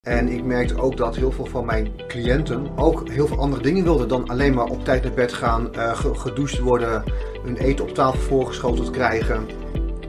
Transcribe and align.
En 0.00 0.28
ik 0.28 0.44
merkte 0.44 0.80
ook 0.80 0.96
dat 0.96 1.16
heel 1.16 1.32
veel 1.32 1.46
van 1.46 1.64
mijn 1.64 1.88
cliënten 2.08 2.78
ook 2.78 3.08
heel 3.08 3.26
veel 3.26 3.38
andere 3.38 3.62
dingen 3.62 3.84
wilden 3.84 4.08
dan 4.08 4.28
alleen 4.28 4.54
maar 4.54 4.64
op 4.64 4.84
tijd 4.84 5.02
naar 5.02 5.12
bed 5.12 5.32
gaan, 5.32 5.68
uh, 5.76 5.96
gedoucht 5.96 6.58
worden, 6.58 7.04
hun 7.42 7.56
eten 7.56 7.84
op 7.84 7.94
tafel 7.94 8.20
voorgeschoteld 8.20 8.90
krijgen, 8.90 9.46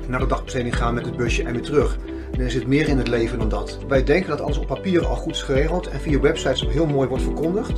naar 0.08 0.20
de 0.20 0.26
dagbesteding 0.26 0.76
gaan 0.76 0.94
met 0.94 1.06
het 1.06 1.18
busje 1.18 1.44
en 1.44 1.54
weer 1.54 1.62
terug. 1.62 1.98
Er 2.38 2.52
zit 2.52 2.68
meer 2.68 2.88
in 2.88 2.98
het 2.98 3.08
leven 3.08 3.40
dan 3.40 3.50
dat. 3.50 3.80
Wij 3.88 4.04
denken 4.04 4.30
dat 4.30 4.42
alles 4.42 4.58
op 4.58 4.68
papier 4.68 5.06
al 5.06 5.16
goed 5.16 5.34
is 5.34 5.42
geregeld 5.42 5.88
en 5.88 6.00
via 6.00 6.20
websites 6.20 6.68
heel 6.68 6.86
mooi 6.88 7.08
wordt 7.08 7.24
verkondigd. 7.24 7.74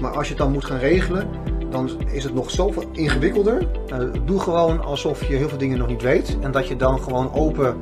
Maar 0.00 0.12
als 0.12 0.24
je 0.28 0.34
het 0.34 0.42
dan 0.42 0.52
moet 0.52 0.64
gaan 0.64 0.78
regelen, 0.78 1.28
dan 1.70 1.90
is 2.12 2.24
het 2.24 2.34
nog 2.34 2.50
zoveel 2.50 2.84
ingewikkelder. 2.92 3.66
Uh, 3.92 3.98
doe 4.24 4.40
gewoon 4.40 4.84
alsof 4.84 5.28
je 5.28 5.34
heel 5.34 5.48
veel 5.48 5.58
dingen 5.58 5.78
nog 5.78 5.88
niet 5.88 6.02
weet 6.02 6.36
en 6.40 6.50
dat 6.50 6.68
je 6.68 6.76
dan 6.76 7.00
gewoon 7.00 7.32
open 7.32 7.76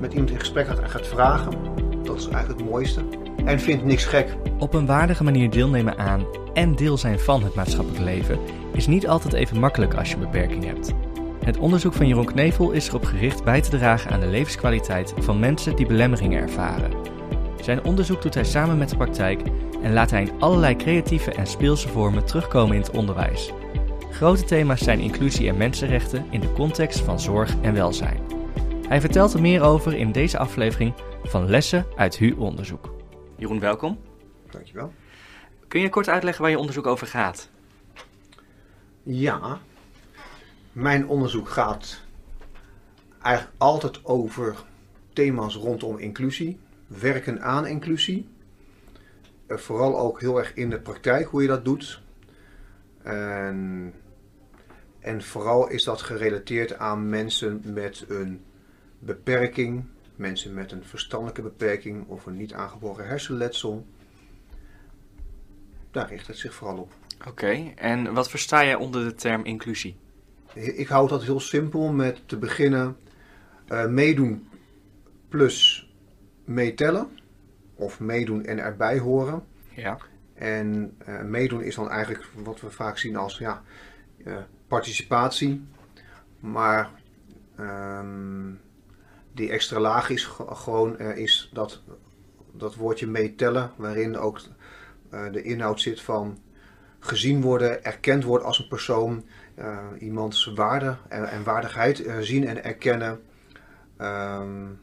met 0.00 0.12
iemand 0.12 0.30
in 0.30 0.38
gesprek 0.38 0.66
gaat 0.66 0.78
en 0.78 0.90
gaat 0.90 1.06
vragen. 1.06 1.77
Dat 2.08 2.18
is 2.18 2.28
eigenlijk 2.28 2.60
het 2.60 2.70
mooiste. 2.70 3.00
En 3.44 3.60
vind 3.60 3.84
niks 3.84 4.04
gek. 4.04 4.36
Op 4.58 4.74
een 4.74 4.86
waardige 4.86 5.24
manier 5.24 5.50
deelnemen 5.50 5.98
aan 5.98 6.26
en 6.54 6.74
deel 6.74 6.96
zijn 6.96 7.18
van 7.18 7.42
het 7.42 7.54
maatschappelijk 7.54 8.04
leven 8.04 8.38
is 8.72 8.86
niet 8.86 9.08
altijd 9.08 9.32
even 9.32 9.60
makkelijk 9.60 9.94
als 9.94 10.10
je 10.10 10.16
beperking 10.16 10.64
hebt. 10.64 10.92
Het 11.44 11.58
onderzoek 11.58 11.94
van 11.94 12.06
Jeroen 12.06 12.24
Knevel 12.24 12.70
is 12.70 12.88
erop 12.88 13.04
gericht 13.04 13.44
bij 13.44 13.60
te 13.60 13.70
dragen 13.70 14.10
aan 14.10 14.20
de 14.20 14.26
levenskwaliteit 14.26 15.14
van 15.18 15.38
mensen 15.38 15.76
die 15.76 15.86
belemmeringen 15.86 16.40
ervaren. 16.40 16.92
Zijn 17.60 17.84
onderzoek 17.84 18.22
doet 18.22 18.34
hij 18.34 18.44
samen 18.44 18.78
met 18.78 18.88
de 18.88 18.96
praktijk 18.96 19.40
en 19.82 19.92
laat 19.92 20.10
hij 20.10 20.22
in 20.22 20.40
allerlei 20.40 20.76
creatieve 20.76 21.32
en 21.32 21.46
speelse 21.46 21.88
vormen 21.88 22.24
terugkomen 22.24 22.74
in 22.74 22.82
het 22.82 22.90
onderwijs. 22.90 23.52
Grote 24.10 24.44
thema's 24.44 24.84
zijn 24.84 25.00
inclusie 25.00 25.48
en 25.48 25.56
mensenrechten 25.56 26.26
in 26.30 26.40
de 26.40 26.52
context 26.52 27.00
van 27.00 27.20
zorg 27.20 27.54
en 27.62 27.74
welzijn. 27.74 28.37
Hij 28.88 29.00
vertelt 29.00 29.32
er 29.32 29.40
meer 29.40 29.62
over 29.62 29.94
in 29.94 30.12
deze 30.12 30.38
aflevering 30.38 30.94
van 31.22 31.48
Lessen 31.50 31.86
uit 31.96 32.16
HU-onderzoek. 32.16 32.94
Jeroen, 33.36 33.60
welkom. 33.60 33.98
Dankjewel. 34.50 34.92
Kun 35.66 35.80
je 35.80 35.88
kort 35.88 36.08
uitleggen 36.08 36.42
waar 36.42 36.50
je 36.50 36.58
onderzoek 36.58 36.86
over 36.86 37.06
gaat? 37.06 37.50
Ja, 39.02 39.60
mijn 40.72 41.08
onderzoek 41.08 41.48
gaat 41.48 42.00
eigenlijk 43.22 43.56
altijd 43.58 44.04
over 44.04 44.56
thema's 45.12 45.54
rondom 45.54 45.98
inclusie, 45.98 46.58
werken 46.86 47.42
aan 47.42 47.66
inclusie. 47.66 48.28
Eh, 49.46 49.56
vooral 49.56 49.98
ook 49.98 50.20
heel 50.20 50.38
erg 50.38 50.54
in 50.54 50.70
de 50.70 50.80
praktijk 50.80 51.26
hoe 51.26 51.42
je 51.42 51.48
dat 51.48 51.64
doet. 51.64 52.00
En, 53.02 53.92
en 55.00 55.22
vooral 55.22 55.68
is 55.68 55.84
dat 55.84 56.02
gerelateerd 56.02 56.78
aan 56.78 57.08
mensen 57.08 57.62
met 57.64 58.04
een 58.08 58.42
beperking, 58.98 59.84
mensen 60.16 60.54
met 60.54 60.72
een 60.72 60.84
verstandelijke 60.84 61.42
beperking 61.42 62.06
of 62.06 62.26
een 62.26 62.36
niet 62.36 62.52
aangeboren 62.52 63.06
hersenletsel. 63.06 63.86
Daar 65.90 66.08
richt 66.08 66.26
het 66.26 66.38
zich 66.38 66.54
vooral 66.54 66.76
op. 66.76 66.92
Oké, 67.26 67.72
en 67.74 68.14
wat 68.14 68.30
versta 68.30 68.64
jij 68.64 68.74
onder 68.74 69.04
de 69.04 69.14
term 69.14 69.44
inclusie? 69.44 69.96
Ik 70.54 70.88
houd 70.88 71.08
dat 71.08 71.22
heel 71.22 71.40
simpel 71.40 71.92
met 71.92 72.28
te 72.28 72.36
beginnen 72.36 72.96
uh, 73.68 73.86
meedoen 73.86 74.48
plus 75.28 75.88
meetellen. 76.44 77.08
Of 77.74 78.00
meedoen 78.00 78.44
en 78.44 78.58
erbij 78.58 78.98
horen. 78.98 79.44
Ja. 79.68 79.98
En 80.34 80.96
uh, 81.08 81.22
meedoen 81.22 81.62
is 81.62 81.74
dan 81.74 81.90
eigenlijk 81.90 82.28
wat 82.34 82.60
we 82.60 82.70
vaak 82.70 82.98
zien 82.98 83.16
als 83.16 83.38
ja, 83.38 83.62
uh, 84.16 84.36
participatie. 84.66 85.66
Maar 86.40 86.90
um, 87.60 88.47
die 89.38 89.50
extra 89.50 89.80
laag 89.80 90.10
is 90.10 90.24
gewoon 90.52 90.96
uh, 90.98 91.16
is 91.16 91.50
dat, 91.52 91.82
dat 92.52 92.74
woordje 92.74 93.06
meetellen, 93.06 93.70
waarin 93.76 94.16
ook 94.18 94.40
uh, 95.10 95.32
de 95.32 95.42
inhoud 95.42 95.80
zit 95.80 96.00
van 96.00 96.38
gezien 97.00 97.40
worden, 97.40 97.84
erkend 97.84 98.24
worden 98.24 98.46
als 98.46 98.58
een 98.58 98.68
persoon, 98.68 99.24
uh, 99.58 99.78
iemands 99.98 100.52
waarde 100.54 100.96
en, 101.08 101.44
waardigheid 101.44 102.04
zien 102.20 102.46
en 102.46 102.64
erkennen. 102.64 103.20
Um, 104.00 104.80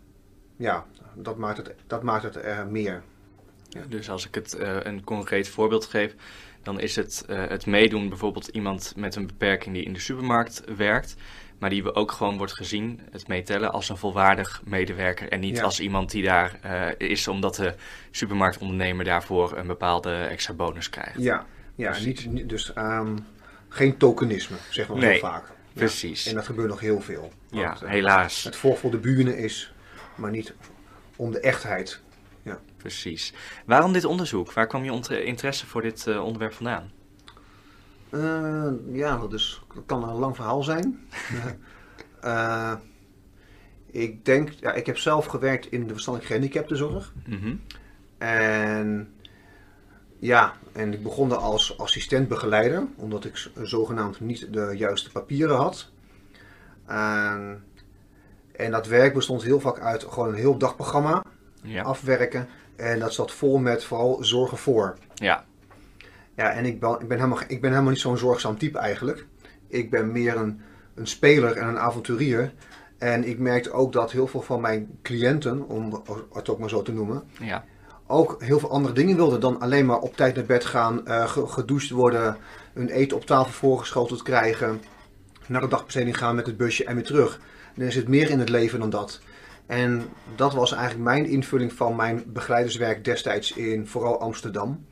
ja, 0.55 0.85
dat 1.15 1.38
maakt 1.38 1.57
het, 1.57 1.75
dat 1.88 2.03
maakt 2.03 2.23
het 2.23 2.69
meer. 2.69 3.03
Dus 3.88 4.09
als 4.09 4.27
ik 4.27 4.35
het 4.35 4.57
een 4.59 5.03
concreet 5.03 5.49
voorbeeld 5.49 5.85
geef, 5.85 6.15
dan 6.63 6.79
is 6.79 6.95
het 6.95 7.23
het 7.27 7.65
meedoen 7.65 8.09
bijvoorbeeld 8.09 8.47
iemand 8.47 8.94
met 8.95 9.15
een 9.15 9.27
beperking 9.27 9.75
die 9.75 9.83
in 9.83 9.94
de 9.94 9.99
supermarkt 9.99 10.63
werkt 10.77 11.15
maar 11.59 11.69
die 11.69 11.95
ook 11.95 12.11
gewoon 12.11 12.38
wordt 12.38 12.53
gezien, 12.53 12.99
het 13.11 13.27
meetellen, 13.27 13.71
als 13.71 13.89
een 13.89 13.97
volwaardig 13.97 14.61
medewerker. 14.66 15.29
En 15.29 15.39
niet 15.39 15.61
als 15.61 15.79
iemand 15.79 16.11
die 16.11 16.23
daar 16.23 16.59
uh, 16.66 17.09
is 17.09 17.27
omdat 17.27 17.55
de 17.55 17.75
supermarktondernemer 18.11 19.05
daarvoor 19.05 19.57
een 19.57 19.67
bepaalde 19.67 20.15
extra 20.15 20.53
bonus 20.53 20.89
krijgt. 20.89 21.17
Ja, 21.17 21.45
ja 21.75 21.91
dus, 21.91 22.05
niet, 22.05 22.49
dus 22.49 22.71
um, 22.77 23.25
geen 23.67 23.97
tokenisme, 23.97 24.57
zeg 24.69 24.88
maar 24.88 24.97
nee, 24.97 25.19
zo 25.19 25.27
vaak. 25.27 25.51
Precies. 25.73 26.27
En 26.27 26.35
dat 26.35 26.45
gebeurt 26.45 26.69
nog 26.69 26.79
heel 26.79 27.01
veel. 27.01 27.31
Ja, 27.49 27.67
want, 27.67 27.83
uh, 27.83 27.89
helaas. 27.89 28.44
Het 28.44 28.55
volg 28.55 28.79
voor 28.79 28.91
de 28.91 28.97
buren 28.97 29.38
is, 29.38 29.73
maar 30.15 30.31
niet 30.31 30.53
om 31.15 31.31
de 31.31 31.39
echtheid. 31.39 32.01
Ja. 32.41 32.59
Precies. 32.77 33.33
Waarom 33.65 33.94
dit 33.94 34.05
onderzoek? 34.05 34.53
Waar 34.53 34.67
kwam 34.67 34.83
je 34.83 35.23
interesse 35.23 35.65
voor 35.65 35.81
dit 35.81 36.05
uh, 36.07 36.23
onderwerp 36.23 36.53
vandaan? 36.53 36.91
Uh, 38.15 38.71
ja, 38.91 39.17
dat, 39.17 39.33
is, 39.33 39.61
dat 39.73 39.83
kan 39.85 40.09
een 40.09 40.15
lang 40.15 40.35
verhaal 40.35 40.63
zijn. 40.63 41.07
uh, 42.23 42.73
ik 43.91 44.25
denk, 44.25 44.49
ja, 44.49 44.73
ik 44.73 44.85
heb 44.85 44.97
zelf 44.97 45.25
gewerkt 45.25 45.71
in 45.71 45.87
de 45.87 45.93
verstandelijk 45.93 46.31
gehandicaptenzorg. 46.31 47.13
Mm 47.25 47.39
-hmm. 47.39 47.61
En 48.17 49.13
ja, 50.19 50.53
en 50.73 50.93
ik 50.93 51.03
begon 51.03 51.29
daar 51.29 51.37
als 51.37 51.77
assistentbegeleider, 51.77 52.87
omdat 52.95 53.25
ik 53.25 53.49
zogenaamd 53.61 54.19
niet 54.19 54.53
de 54.53 54.73
juiste 54.77 55.11
papieren 55.11 55.55
had. 55.55 55.89
En, 56.85 57.63
en 58.51 58.71
dat 58.71 58.87
werk 58.87 59.13
bestond 59.13 59.43
heel 59.43 59.59
vaak 59.59 59.79
uit 59.79 60.03
gewoon 60.03 60.27
een 60.27 60.35
heel 60.35 60.57
dagprogramma 60.57 61.23
ja. 61.61 61.83
afwerken. 61.83 62.47
En 62.75 62.99
dat 62.99 63.13
zat 63.13 63.31
vol 63.31 63.57
met 63.57 63.83
vooral 63.83 64.23
zorgen 64.23 64.57
voor. 64.57 64.97
Ja. 65.13 65.45
Ja, 66.35 66.51
en 66.51 66.66
ik 66.66 66.79
ben, 66.79 66.97
ik 67.00 67.07
ben, 67.07 67.18
helemaal, 67.18 67.40
ik 67.47 67.62
ben 67.62 67.69
helemaal 67.69 67.91
niet 67.91 68.00
zo'n 68.00 68.18
zorgzaam 68.18 68.57
type 68.57 68.78
eigenlijk. 68.78 69.25
Ik 69.68 69.90
ben 69.90 70.12
meer 70.12 70.38
een, 70.38 70.62
een 70.96 71.07
speler 71.07 71.57
en 71.57 71.68
een 71.68 71.79
avonturier. 71.79 72.53
En 72.97 73.28
ik 73.28 73.40
merkte 73.40 73.72
ook 73.72 73.94
dat 73.94 74.12
heel 74.12 74.28
veel 74.28 74.41
van 74.41 74.62
mijn 74.62 75.00
cliënten, 75.01 75.68
om 75.68 76.03
het 76.34 76.50
ook 76.50 76.59
maar 76.59 76.69
zo 76.69 76.81
te 76.81 76.94
noemen, 76.94 77.24
ja. 77.40 77.63
ook 78.07 78.44
heel 78.44 78.59
veel 78.59 78.69
andere 78.69 78.94
dingen 78.94 79.16
wilden 79.16 79.40
dan 79.40 79.59
alleen 79.59 79.85
maar 79.85 80.00
op 80.00 80.16
tijd 80.16 80.35
naar 80.35 80.45
bed 80.45 80.66
gaan, 80.66 81.01
uh, 81.07 81.28
gedoucht 81.28 81.90
worden, 81.90 82.38
hun 82.74 82.90
eten 82.90 83.18
op 83.18 83.25
tafel 83.25 83.51
voorgeschoteld 83.51 84.22
krijgen, 84.22 84.81
naar 85.47 85.62
de 85.62 85.68
dagbesteding 85.68 86.18
gaan 86.18 86.35
met 86.35 86.45
het 86.45 86.57
busje 86.57 86.85
en 86.85 86.95
weer 86.95 87.06
terug. 87.06 87.40
En 87.75 87.81
er 87.81 87.91
zit 87.91 88.07
meer 88.07 88.29
in 88.29 88.40
het 88.40 88.50
leven 88.50 88.79
dan 88.79 88.90
dat. 88.90 89.22
En 89.66 90.03
dat 90.35 90.53
was 90.53 90.72
eigenlijk 90.72 91.03
mijn 91.03 91.25
invulling 91.25 91.74
van 91.74 91.95
mijn 91.95 92.24
begeleiderswerk 92.28 93.03
destijds 93.03 93.51
in 93.51 93.88
vooral 93.88 94.19
Amsterdam. 94.19 94.85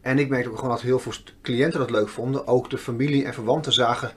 En 0.00 0.18
ik 0.18 0.28
merkte 0.28 0.50
ook 0.50 0.56
gewoon 0.56 0.70
dat 0.70 0.80
heel 0.80 0.98
veel 0.98 1.12
cliënten 1.42 1.78
dat 1.78 1.90
leuk 1.90 2.08
vonden. 2.08 2.46
Ook 2.46 2.70
de 2.70 2.78
familie 2.78 3.24
en 3.24 3.34
verwanten 3.34 3.72
zagen 3.72 4.10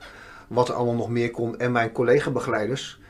wat 0.48 0.68
er 0.68 0.74
allemaal 0.74 0.94
nog 0.94 1.08
meer 1.08 1.30
kon. 1.30 1.58
En 1.58 1.72
mijn 1.72 1.92
collega-begeleiders. 1.92 3.00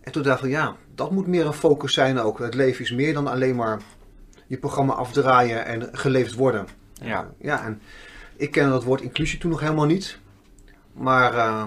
En 0.00 0.12
toen 0.12 0.22
dacht 0.22 0.34
ik 0.34 0.40
van 0.40 0.50
ja, 0.50 0.76
dat 0.94 1.10
moet 1.10 1.26
meer 1.26 1.46
een 1.46 1.52
focus 1.52 1.94
zijn 1.94 2.18
ook. 2.18 2.38
Het 2.38 2.54
leven 2.54 2.84
is 2.84 2.90
meer 2.90 3.14
dan 3.14 3.26
alleen 3.26 3.56
maar 3.56 3.80
je 4.46 4.58
programma 4.58 4.92
afdraaien 4.92 5.64
en 5.64 5.88
geleefd 5.92 6.34
worden. 6.34 6.66
Ja. 7.02 7.30
ja, 7.38 7.64
en 7.64 7.80
ik 8.36 8.50
kende 8.50 8.70
dat 8.70 8.84
woord 8.84 9.00
inclusie 9.00 9.38
toen 9.38 9.50
nog 9.50 9.60
helemaal 9.60 9.86
niet. 9.86 10.18
Maar 10.92 11.34
uh, 11.34 11.64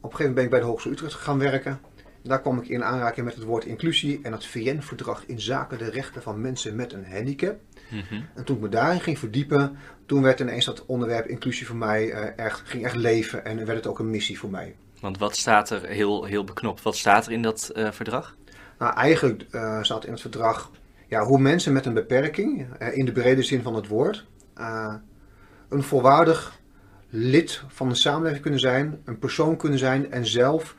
op 0.00 0.10
een 0.10 0.16
gegeven 0.16 0.18
moment 0.18 0.34
ben 0.34 0.44
ik 0.44 0.50
bij 0.50 0.60
de 0.60 0.66
Hogeschool 0.66 0.92
Utrecht 0.92 1.14
gaan 1.14 1.38
werken. 1.38 1.80
Daar 2.22 2.40
kwam 2.40 2.58
ik 2.58 2.68
in 2.68 2.84
aanraking 2.84 3.26
met 3.26 3.34
het 3.34 3.44
woord 3.44 3.64
inclusie 3.64 4.20
en 4.22 4.32
het 4.32 4.46
VN-verdrag 4.46 5.26
in 5.26 5.40
zaken 5.40 5.78
de 5.78 5.90
rechten 5.90 6.22
van 6.22 6.40
mensen 6.40 6.76
met 6.76 6.92
een 6.92 7.06
handicap. 7.10 7.60
Mm 7.88 8.02
-hmm. 8.08 8.26
En 8.34 8.44
toen 8.44 8.56
ik 8.56 8.62
me 8.62 8.68
daarin 8.68 9.00
ging 9.00 9.18
verdiepen, 9.18 9.76
toen 10.06 10.22
werd 10.22 10.40
ineens 10.40 10.64
dat 10.64 10.86
onderwerp 10.86 11.26
inclusie 11.26 11.66
voor 11.66 11.76
mij 11.76 12.04
uh, 12.04 12.38
echt, 12.38 12.62
ging 12.64 12.84
echt 12.84 12.96
leven 12.96 13.44
en 13.44 13.56
werd 13.56 13.78
het 13.78 13.86
ook 13.86 13.98
een 13.98 14.10
missie 14.10 14.38
voor 14.38 14.50
mij. 14.50 14.74
Want 15.00 15.18
wat 15.18 15.36
staat 15.36 15.70
er 15.70 15.86
heel, 15.86 16.24
heel 16.24 16.44
beknopt? 16.44 16.82
Wat 16.82 16.96
staat 16.96 17.26
er 17.26 17.32
in 17.32 17.42
dat 17.42 17.70
uh, 17.74 17.90
verdrag? 17.90 18.36
Nou, 18.78 18.94
eigenlijk 18.94 19.46
uh, 19.50 19.82
staat 19.82 20.04
in 20.04 20.12
het 20.12 20.20
verdrag 20.20 20.70
ja, 21.08 21.24
hoe 21.24 21.38
mensen 21.38 21.72
met 21.72 21.86
een 21.86 21.94
beperking, 21.94 22.66
in 22.92 23.04
de 23.04 23.12
brede 23.12 23.42
zin 23.42 23.62
van 23.62 23.74
het 23.74 23.88
woord, 23.88 24.26
een 25.68 25.82
volwaardig 25.82 26.58
lid 27.10 27.62
van 27.68 27.88
de 27.88 27.94
samenleving 27.94 28.42
kunnen 28.42 28.60
zijn, 28.60 29.00
een 29.04 29.18
persoon 29.18 29.56
kunnen 29.56 29.78
zijn 29.78 30.12
en 30.12 30.26
zelf 30.26 30.76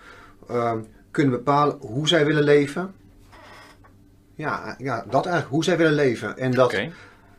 kunnen 1.11 1.33
bepalen 1.33 1.77
hoe 1.79 2.07
zij 2.07 2.25
willen 2.25 2.43
leven. 2.43 2.93
Ja, 4.35 4.75
ja, 4.77 5.05
dat 5.09 5.25
eigenlijk, 5.25 5.53
hoe 5.53 5.63
zij 5.63 5.77
willen 5.77 5.93
leven. 5.93 6.37
En 6.37 6.51
dat 6.51 6.73
okay. 6.73 6.91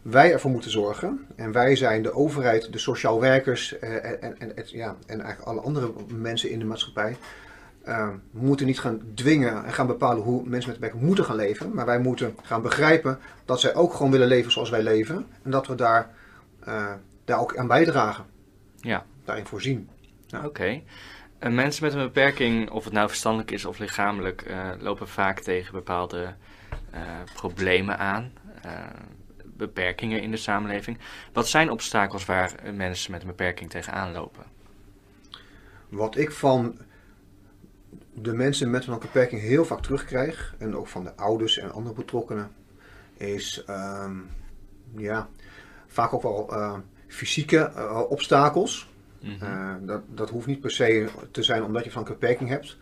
wij 0.02 0.32
ervoor 0.32 0.50
moeten 0.50 0.70
zorgen. 0.70 1.26
En 1.36 1.52
wij 1.52 1.76
zijn 1.76 2.02
de 2.02 2.12
overheid, 2.12 2.72
de 2.72 2.78
sociaal 2.78 3.20
werkers 3.20 3.78
eh, 3.78 3.94
en, 3.94 4.20
en, 4.20 4.56
en, 4.56 4.64
ja, 4.66 4.96
en 5.06 5.20
eigenlijk 5.20 5.50
alle 5.50 5.60
andere 5.60 5.92
mensen 6.14 6.50
in 6.50 6.58
de 6.58 6.64
maatschappij. 6.64 7.16
Uh, 7.88 8.08
we 8.30 8.46
moeten 8.46 8.66
niet 8.66 8.80
gaan 8.80 9.00
dwingen 9.14 9.64
en 9.64 9.72
gaan 9.72 9.86
bepalen 9.86 10.22
hoe 10.22 10.36
mensen 10.36 10.54
met 10.54 10.64
een 10.66 10.72
beperking 10.72 11.02
moeten 11.02 11.24
gaan 11.24 11.36
leven. 11.36 11.74
Maar 11.74 11.86
wij 11.86 11.98
moeten 11.98 12.36
gaan 12.42 12.62
begrijpen 12.62 13.18
dat 13.44 13.60
zij 13.60 13.74
ook 13.74 13.94
gewoon 13.94 14.12
willen 14.12 14.26
leven 14.26 14.52
zoals 14.52 14.70
wij 14.70 14.82
leven. 14.82 15.26
En 15.42 15.50
dat 15.50 15.66
we 15.66 15.74
daar, 15.74 16.10
uh, 16.68 16.92
daar 17.24 17.40
ook 17.40 17.56
aan 17.56 17.66
bijdragen. 17.66 18.24
Ja. 18.76 19.04
Daarin 19.24 19.46
voorzien. 19.46 19.88
Ja. 20.26 20.38
Oké. 20.38 20.46
Okay. 21.38 21.52
mensen 21.52 21.84
met 21.84 21.94
een 21.94 22.02
beperking, 22.02 22.70
of 22.70 22.84
het 22.84 22.92
nou 22.92 23.08
verstandelijk 23.08 23.50
is 23.50 23.64
of 23.64 23.78
lichamelijk, 23.78 24.44
uh, 24.50 24.70
lopen 24.78 25.08
vaak 25.08 25.40
tegen 25.40 25.72
bepaalde 25.72 26.34
problemen 27.34 27.98
aan. 27.98 28.32
beperkingen 29.44 30.22
in 30.22 30.30
de 30.30 30.36
samenleving. 30.36 30.98
Wat 31.32 31.48
zijn 31.48 31.70
obstakels 31.70 32.24
waar 32.24 32.52
mensen 32.74 33.10
met 33.10 33.20
een 33.20 33.26
beperking 33.26 33.70
tegenaan 33.70 34.12
lopen? 34.12 34.44
Wat 35.88 36.16
ik 36.16 36.30
van 36.30 36.78
de 38.14 38.34
mensen 38.34 38.70
met 38.70 38.86
een 38.86 38.98
beperking 38.98 39.40
heel 39.40 39.64
vaak 39.64 39.82
terugkrijg, 39.82 40.54
en 40.58 40.76
ook 40.76 40.88
van 40.88 41.04
de 41.04 41.16
ouders 41.16 41.58
en 41.58 41.72
andere 41.72 41.94
betrokkenen, 41.94 42.50
is 43.16 43.64
um, 43.68 44.28
ja, 44.96 45.28
vaak 45.86 46.12
ook 46.12 46.22
wel 46.22 46.48
uh, 46.52 46.78
fysieke 47.06 47.72
uh, 47.76 48.00
obstakels. 48.08 48.90
Mm 49.20 49.36
-hmm. 49.38 49.82
uh, 49.82 49.86
dat, 49.86 50.02
dat 50.08 50.30
hoeft 50.30 50.46
niet 50.46 50.60
per 50.60 50.70
se 50.70 51.08
te 51.30 51.42
zijn 51.42 51.62
omdat 51.62 51.84
je 51.84 51.90
van 51.90 52.02
een 52.02 52.08
beperking 52.08 52.48
hebt. 52.48 52.76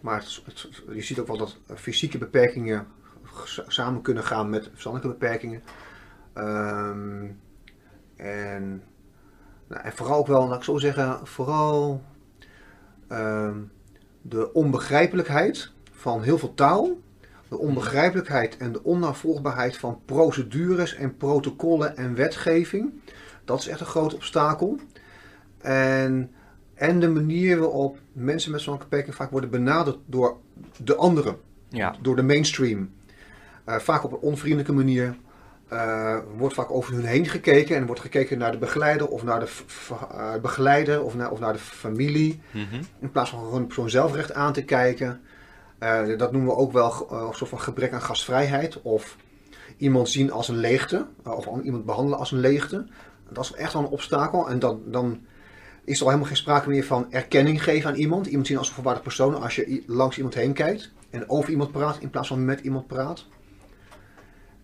Maar 0.00 0.18
het, 0.18 0.42
het, 0.44 0.82
je 0.92 1.02
ziet 1.02 1.18
ook 1.18 1.26
wel 1.26 1.36
dat 1.36 1.56
fysieke 1.74 2.18
beperkingen 2.18 2.86
samen 3.66 4.02
kunnen 4.02 4.24
gaan 4.24 4.50
met 4.50 4.68
verstandelijke 4.72 5.18
beperkingen. 5.18 5.62
Um, 6.34 7.40
en, 8.16 8.82
nou, 9.68 9.82
en 9.82 9.92
vooral 9.92 10.18
ook 10.18 10.26
wel, 10.26 10.48
laat 10.48 10.56
ik 10.56 10.64
zo 10.64 10.78
zeggen, 10.78 11.26
vooral 11.26 12.02
um, 13.08 13.72
de 14.22 14.52
onbegrijpelijkheid 14.52 15.72
van 15.92 16.22
heel 16.22 16.38
veel 16.38 16.54
taal, 16.54 16.98
de 17.48 17.58
onbegrijpelijkheid 17.58 18.56
en 18.56 18.72
de 18.72 18.82
onnavolgbaarheid 18.82 19.76
van 19.76 20.00
procedures 20.04 20.94
en 20.94 21.16
protocollen 21.16 21.96
en 21.96 22.14
wetgeving. 22.14 22.92
Dat 23.44 23.58
is 23.58 23.68
echt 23.68 23.80
een 23.80 23.86
groot 23.86 24.14
obstakel. 24.14 24.78
En, 25.58 26.30
en 26.74 27.00
de 27.00 27.08
manier 27.08 27.58
waarop 27.58 27.98
mensen 28.12 28.50
met 28.50 28.60
zo'n 28.60 28.78
beperking 28.78 29.14
vaak 29.14 29.30
worden 29.30 29.50
benaderd 29.50 29.98
door 30.06 30.36
de 30.82 30.94
anderen, 30.94 31.36
ja. 31.68 31.96
door 32.02 32.16
de 32.16 32.22
mainstream. 32.22 32.90
Uh, 33.68 33.78
vaak 33.78 34.04
op 34.04 34.12
een 34.12 34.18
onvriendelijke 34.18 34.72
manier. 34.72 35.16
Uh, 35.72 36.18
wordt 36.36 36.54
vaak 36.54 36.70
over 36.70 36.94
hun 36.94 37.04
heen 37.04 37.26
gekeken 37.26 37.76
en 37.76 37.86
wordt 37.86 38.00
gekeken 38.00 38.38
naar 38.38 38.52
de 38.52 38.58
begeleider 38.58 39.08
of 39.08 39.22
naar 39.22 39.40
de 39.40 39.48
uh, 39.90 40.34
begeleider 40.42 41.02
of 41.02 41.14
naar, 41.14 41.30
of 41.30 41.40
naar 41.40 41.52
de 41.52 41.58
familie. 41.58 42.40
Mm 42.50 42.66
-hmm. 42.70 42.80
In 43.00 43.10
plaats 43.10 43.30
van 43.30 43.38
gewoon 43.38 43.66
persoon 43.66 43.90
zelfrecht 43.90 44.32
aan 44.32 44.52
te 44.52 44.64
kijken. 44.64 45.20
Uh, 45.80 46.18
dat 46.18 46.32
noemen 46.32 46.50
we 46.50 46.60
ook 46.60 46.72
wel 46.72 47.06
een 47.10 47.34
soort 47.34 47.50
van 47.50 47.60
gebrek 47.60 47.92
aan 47.92 48.02
gastvrijheid. 48.02 48.82
Of 48.82 49.16
iemand 49.76 50.08
zien 50.08 50.32
als 50.32 50.48
een 50.48 50.56
leegte. 50.56 51.06
of 51.22 51.46
iemand 51.62 51.84
behandelen 51.84 52.18
als 52.18 52.30
een 52.32 52.40
leegte. 52.40 52.86
Dat 53.28 53.44
is 53.44 53.52
echt 53.52 53.72
wel 53.72 53.82
een 53.82 53.88
obstakel. 53.88 54.48
En 54.48 54.58
dan, 54.58 54.82
dan 54.86 55.20
is 55.84 55.96
er 55.96 56.02
al 56.02 56.08
helemaal 56.08 56.28
geen 56.28 56.36
sprake 56.36 56.68
meer 56.68 56.84
van 56.84 57.12
erkenning 57.12 57.62
geven 57.62 57.90
aan 57.90 57.96
iemand. 57.96 58.26
Iemand 58.26 58.46
zien 58.46 58.58
als 58.58 58.68
een 58.68 58.74
volwaardig 58.74 59.02
persoon 59.02 59.42
als 59.42 59.54
je 59.54 59.82
langs 59.86 60.16
iemand 60.16 60.34
heen 60.34 60.52
kijkt. 60.52 60.92
En 61.10 61.28
over 61.28 61.50
iemand 61.50 61.72
praat 61.72 61.98
in 62.00 62.10
plaats 62.10 62.28
van 62.28 62.44
met 62.44 62.60
iemand 62.60 62.86
praat. 62.86 63.26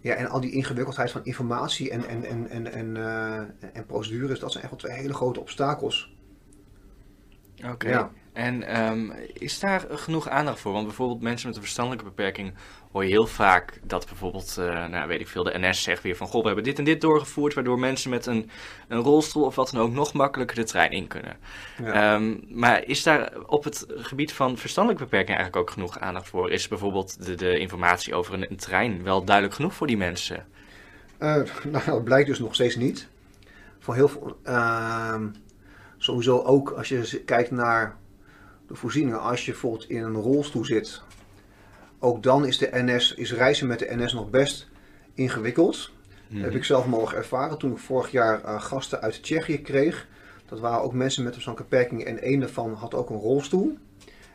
Ja, 0.01 0.15
en 0.15 0.29
al 0.29 0.41
die 0.41 0.53
ingewikkeldheid 0.53 1.11
van 1.11 1.25
informatie 1.25 1.91
en, 1.91 2.09
en, 2.09 2.25
en, 2.25 2.49
en, 2.49 2.73
en, 2.73 2.97
uh, 2.97 3.77
en 3.77 3.87
procedures, 3.87 4.41
dat 4.41 4.53
zijn 4.53 4.65
echt 4.65 4.73
wel 4.73 4.83
twee 4.83 4.97
hele 4.97 5.15
grote 5.15 5.41
obstakels. 5.41 6.15
Oké. 7.59 7.71
Okay. 7.71 7.91
Ja. 7.91 8.11
En 8.33 8.81
um, 8.83 9.13
is 9.33 9.61
daar 9.61 9.87
genoeg 9.91 10.29
aandacht 10.29 10.61
voor? 10.61 10.73
Want 10.73 10.87
bijvoorbeeld 10.87 11.21
mensen 11.21 11.47
met 11.47 11.57
een 11.57 11.63
verstandelijke 11.63 12.05
beperking 12.05 12.55
hoor 12.93 13.05
je 13.05 13.11
heel 13.11 13.27
vaak 13.27 13.81
dat 13.83 14.07
bijvoorbeeld, 14.07 14.57
uh, 14.59 14.87
nou 14.87 15.09
weet 15.09 15.21
ik 15.21 15.29
veel, 15.29 15.45
de 15.45 15.59
NS 15.59 15.83
zegt 15.83 16.03
weer 16.03 16.17
van 16.17 16.27
goh, 16.27 16.41
we 16.41 16.47
hebben 16.47 16.65
dit 16.65 16.79
en 16.79 16.85
dit 16.85 17.01
doorgevoerd, 17.01 17.55
waardoor 17.55 17.79
mensen 17.79 18.11
met 18.11 18.27
een, 18.27 18.51
een 18.89 19.01
rolstoel 19.01 19.45
of 19.45 19.55
wat 19.55 19.71
dan 19.71 19.81
ook 19.81 19.93
nog 19.93 20.13
makkelijker 20.13 20.57
de 20.57 20.65
trein 20.65 20.91
in 20.91 21.07
kunnen. 21.07 21.37
Ja. 21.83 22.15
Um, 22.15 22.45
maar 22.49 22.85
is 22.85 23.03
daar 23.03 23.33
op 23.47 23.65
het 23.65 23.87
gebied 23.89 24.33
van 24.33 24.57
verstandelijke 24.57 25.05
beperking 25.05 25.37
eigenlijk 25.37 25.69
ook 25.69 25.75
genoeg 25.75 25.99
aandacht 25.99 26.29
voor? 26.29 26.51
Is 26.51 26.69
bijvoorbeeld 26.69 27.27
de, 27.27 27.35
de 27.35 27.59
informatie 27.59 28.15
over 28.15 28.35
een, 28.35 28.51
een, 28.51 28.57
trein 28.57 29.03
wel 29.03 29.25
duidelijk 29.25 29.57
genoeg 29.57 29.75
voor 29.75 29.87
die 29.87 29.97
mensen? 29.97 30.47
Uh, 31.19 31.35
nou, 31.73 31.85
dat 31.85 32.05
blijkt 32.05 32.29
dus 32.29 32.39
nog 32.39 32.55
steeds 32.55 32.77
niet. 32.77 33.09
Voor 33.79 33.95
heel 33.95 34.09
veel, 34.09 34.37
uh, 34.45 35.23
sowieso 35.99 36.43
ook 36.43 36.71
als 36.71 36.89
je 36.89 37.23
kijkt 37.25 37.51
naar 37.51 37.99
de 38.71 38.77
voorzieningen, 38.77 39.21
als 39.21 39.45
je 39.45 39.51
bijvoorbeeld 39.51 39.89
in 39.89 40.03
een 40.03 40.15
rolstoel 40.15 40.65
zit, 40.65 41.03
ook 41.99 42.23
dan 42.23 42.47
is, 42.47 42.59
de 42.59 42.69
NS, 42.73 43.15
is 43.15 43.33
reizen 43.33 43.67
met 43.67 43.79
de 43.79 43.97
NS 43.97 44.13
nog 44.13 44.31
best 44.31 44.69
ingewikkeld. 45.15 45.91
Mm. 46.29 46.37
Dat 46.37 46.45
heb 46.45 46.55
ik 46.55 46.65
zelf 46.65 46.87
mogen 46.87 47.17
ervaren 47.17 47.59
toen 47.59 47.73
ik 47.73 47.79
vorig 47.79 48.11
jaar 48.11 48.45
uh, 48.45 48.61
gasten 48.61 49.01
uit 49.01 49.23
Tsjechië 49.23 49.63
kreeg. 49.63 50.07
Dat 50.47 50.61
waren 50.61 50.83
ook 50.83 50.93
mensen 50.93 51.25
met 51.25 51.37
zo'n 51.39 51.55
beperking 51.55 52.05
en 52.05 52.29
een 52.29 52.41
daarvan 52.41 52.73
had 52.73 52.95
ook 52.95 53.11
een 53.11 53.19
rolstoel. 53.19 53.77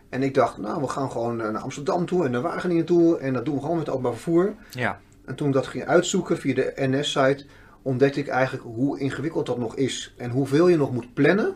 En 0.09 0.23
ik 0.23 0.33
dacht, 0.33 0.57
nou, 0.57 0.81
we 0.81 0.87
gaan 0.87 1.11
gewoon 1.11 1.35
naar 1.35 1.57
Amsterdam 1.57 2.05
toe 2.05 2.25
en 2.25 2.31
naar 2.31 2.41
Wageningen 2.41 2.85
toe. 2.85 3.17
En 3.17 3.33
dat 3.33 3.45
doen 3.45 3.55
we 3.55 3.61
gewoon 3.61 3.77
met 3.77 3.89
openbaar 3.89 4.13
vervoer. 4.13 4.55
Ja. 4.69 4.99
En 5.25 5.35
toen 5.35 5.47
ik 5.47 5.53
dat 5.53 5.67
ging 5.67 5.85
uitzoeken 5.85 6.37
via 6.37 6.53
de 6.53 6.73
NS-site, 6.75 7.45
ontdekte 7.81 8.19
ik 8.19 8.27
eigenlijk 8.27 8.63
hoe 8.63 8.99
ingewikkeld 8.99 9.45
dat 9.45 9.57
nog 9.57 9.75
is. 9.75 10.13
En 10.17 10.29
hoeveel 10.29 10.67
je 10.67 10.77
nog 10.77 10.91
moet 10.91 11.13
plannen 11.13 11.55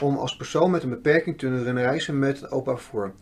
om 0.00 0.16
als 0.16 0.36
persoon 0.36 0.70
met 0.70 0.82
een 0.82 0.88
beperking 0.88 1.38
te 1.38 1.46
kunnen 1.46 1.74
reizen 1.74 2.18
met 2.18 2.50
openbaar 2.50 2.80
vervoer. 2.82 3.12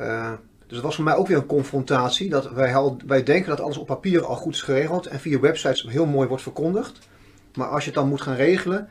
Uh, 0.00 0.32
dus 0.66 0.76
het 0.76 0.86
was 0.86 0.94
voor 0.94 1.04
mij 1.04 1.14
ook 1.14 1.26
weer 1.26 1.36
een 1.36 1.46
confrontatie. 1.46 2.30
Dat 2.30 2.50
wij, 2.50 2.94
wij 3.06 3.22
denken 3.22 3.48
dat 3.48 3.60
alles 3.60 3.76
op 3.76 3.86
papier 3.86 4.24
al 4.24 4.36
goed 4.36 4.54
is 4.54 4.62
geregeld 4.62 5.06
en 5.06 5.20
via 5.20 5.40
websites 5.40 5.86
heel 5.88 6.06
mooi 6.06 6.28
wordt 6.28 6.42
verkondigd. 6.42 7.08
Maar 7.54 7.68
als 7.68 7.84
je 7.84 7.90
het 7.90 7.98
dan 7.98 8.08
moet 8.08 8.20
gaan 8.20 8.34
regelen, 8.34 8.88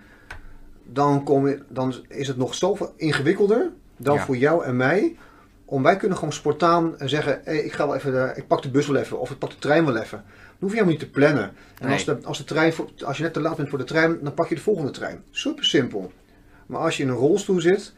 dan, 0.84 1.24
kom 1.24 1.48
je, 1.48 1.64
dan 1.70 1.94
is 2.08 2.28
het 2.28 2.38
nog 2.38 2.54
zoveel 2.56 2.94
ingewikkelder 2.96 3.72
dan 3.98 4.16
ja. 4.16 4.26
voor 4.26 4.38
jou 4.38 4.66
en 4.66 4.76
mij. 4.76 5.16
Om 5.66 5.84
wij 5.84 5.98
kunnen 5.98 6.18
gewoon 6.18 6.34
spontaan 6.34 6.96
zeggen: 6.98 7.42
hey, 7.44 7.58
ik, 7.58 7.74
ga 7.74 7.88
wel 7.88 7.96
even 7.96 8.12
de, 8.12 8.34
ik 8.36 8.48
pak 8.48 8.62
de 8.62 8.70
bus 8.70 8.88
wel 8.88 9.02
even 9.02 9.20
of 9.20 9.32
ik 9.32 9.38
pak 9.38 9.50
de 9.50 9.58
trein 9.60 9.86
wel 9.86 9.98
even. 9.98 10.18
Dan 10.18 10.70
hoef 10.70 10.70
je 10.70 10.76
helemaal 10.76 11.00
niet 11.00 11.14
te 11.14 11.20
plannen. 11.20 11.44
En 11.44 11.54
Nee. 11.86 11.94
als, 11.94 12.06
de, 12.06 12.18
als, 12.24 12.38
de 12.38 12.44
trein, 12.44 12.74
als 13.06 13.18
je 13.18 13.24
net 13.24 13.34
te 13.34 13.42
laat 13.42 13.58
bent 13.58 13.70
voor 13.70 13.78
de 13.78 13.84
trein, 13.84 14.20
dan 14.22 14.34
pak 14.34 14.50
je 14.50 14.56
de 14.56 14.62
volgende 14.62 14.92
trein. 14.92 15.24
Super 15.32 15.66
simpel. 15.66 16.12
Maar 16.66 16.82
als 16.82 16.98
je 16.98 17.04
in 17.04 17.10
een 17.10 17.16
rolstoel 17.16 17.62
zit, 17.62 17.94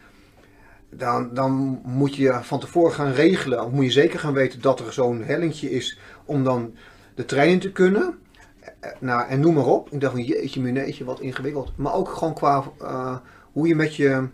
dan, 0.90 1.34
dan 1.34 1.82
moet 1.84 2.16
je 2.16 2.40
van 2.42 2.60
tevoren 2.60 2.94
gaan 2.94 3.12
regelen. 3.12 3.66
Of 3.66 3.72
moet 3.72 3.86
je 3.86 3.92
zeker 3.92 4.20
gaan 4.20 4.34
weten 4.34 4.62
dat 4.62 4.80
er 4.80 4.94
zo'n 4.94 5.24
hellingje 5.24 5.72
is 5.72 6.00
om 6.26 6.44
dan 6.44 6.76
de 7.16 7.26
trein 7.26 7.50
in 7.50 7.60
te 7.60 7.72
kunnen. 7.72 8.20
Nou, 9.00 9.30
en 9.30 9.40
noem 9.40 9.54
maar 9.54 9.66
op. 9.66 9.92
Ik 9.92 10.02
dacht 10.02 10.14
van 10.14 10.24
jeetje, 10.24 10.62
mineetje, 10.62 11.04
wat 11.04 11.20
ingewikkeld. 11.20 11.72
Maar 11.76 11.94
ook 11.94 12.10
gewoon 12.10 12.34
qua 12.34 12.64
uh, 12.82 13.18
hoe 13.52 13.68
je 13.68 13.76
met 13.76 13.96
je, 13.96 14.28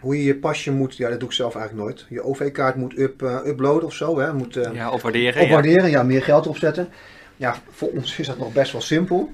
hoe 0.00 0.16
je 0.16 0.24
je 0.24 0.36
pasje 0.36 0.72
moet, 0.72 0.96
ja 0.96 1.08
dat 1.08 1.20
doe 1.20 1.28
ik 1.28 1.34
zelf 1.34 1.54
eigenlijk 1.54 1.86
nooit. 1.86 2.06
Je 2.08 2.22
OV-kaart 2.22 2.76
moet 2.76 2.98
up, 2.98 3.22
uh, 3.22 3.38
uploaden 3.44 3.84
of 3.84 3.94
zo. 3.94 4.18
Hè. 4.18 4.32
Moet, 4.32 4.56
uh, 4.56 4.74
ja, 4.74 4.90
opwaarderen. 4.90 5.42
Opwaarderen, 5.42 5.90
ja. 5.90 5.98
ja, 5.98 6.02
meer 6.02 6.22
geld 6.22 6.44
erop 6.44 6.56
zetten. 6.56 6.88
Ja, 7.36 7.56
voor 7.70 7.88
ons 7.88 8.18
is 8.18 8.26
dat 8.26 8.38
nog 8.38 8.52
best 8.52 8.72
wel 8.72 8.80
simpel. 8.80 9.32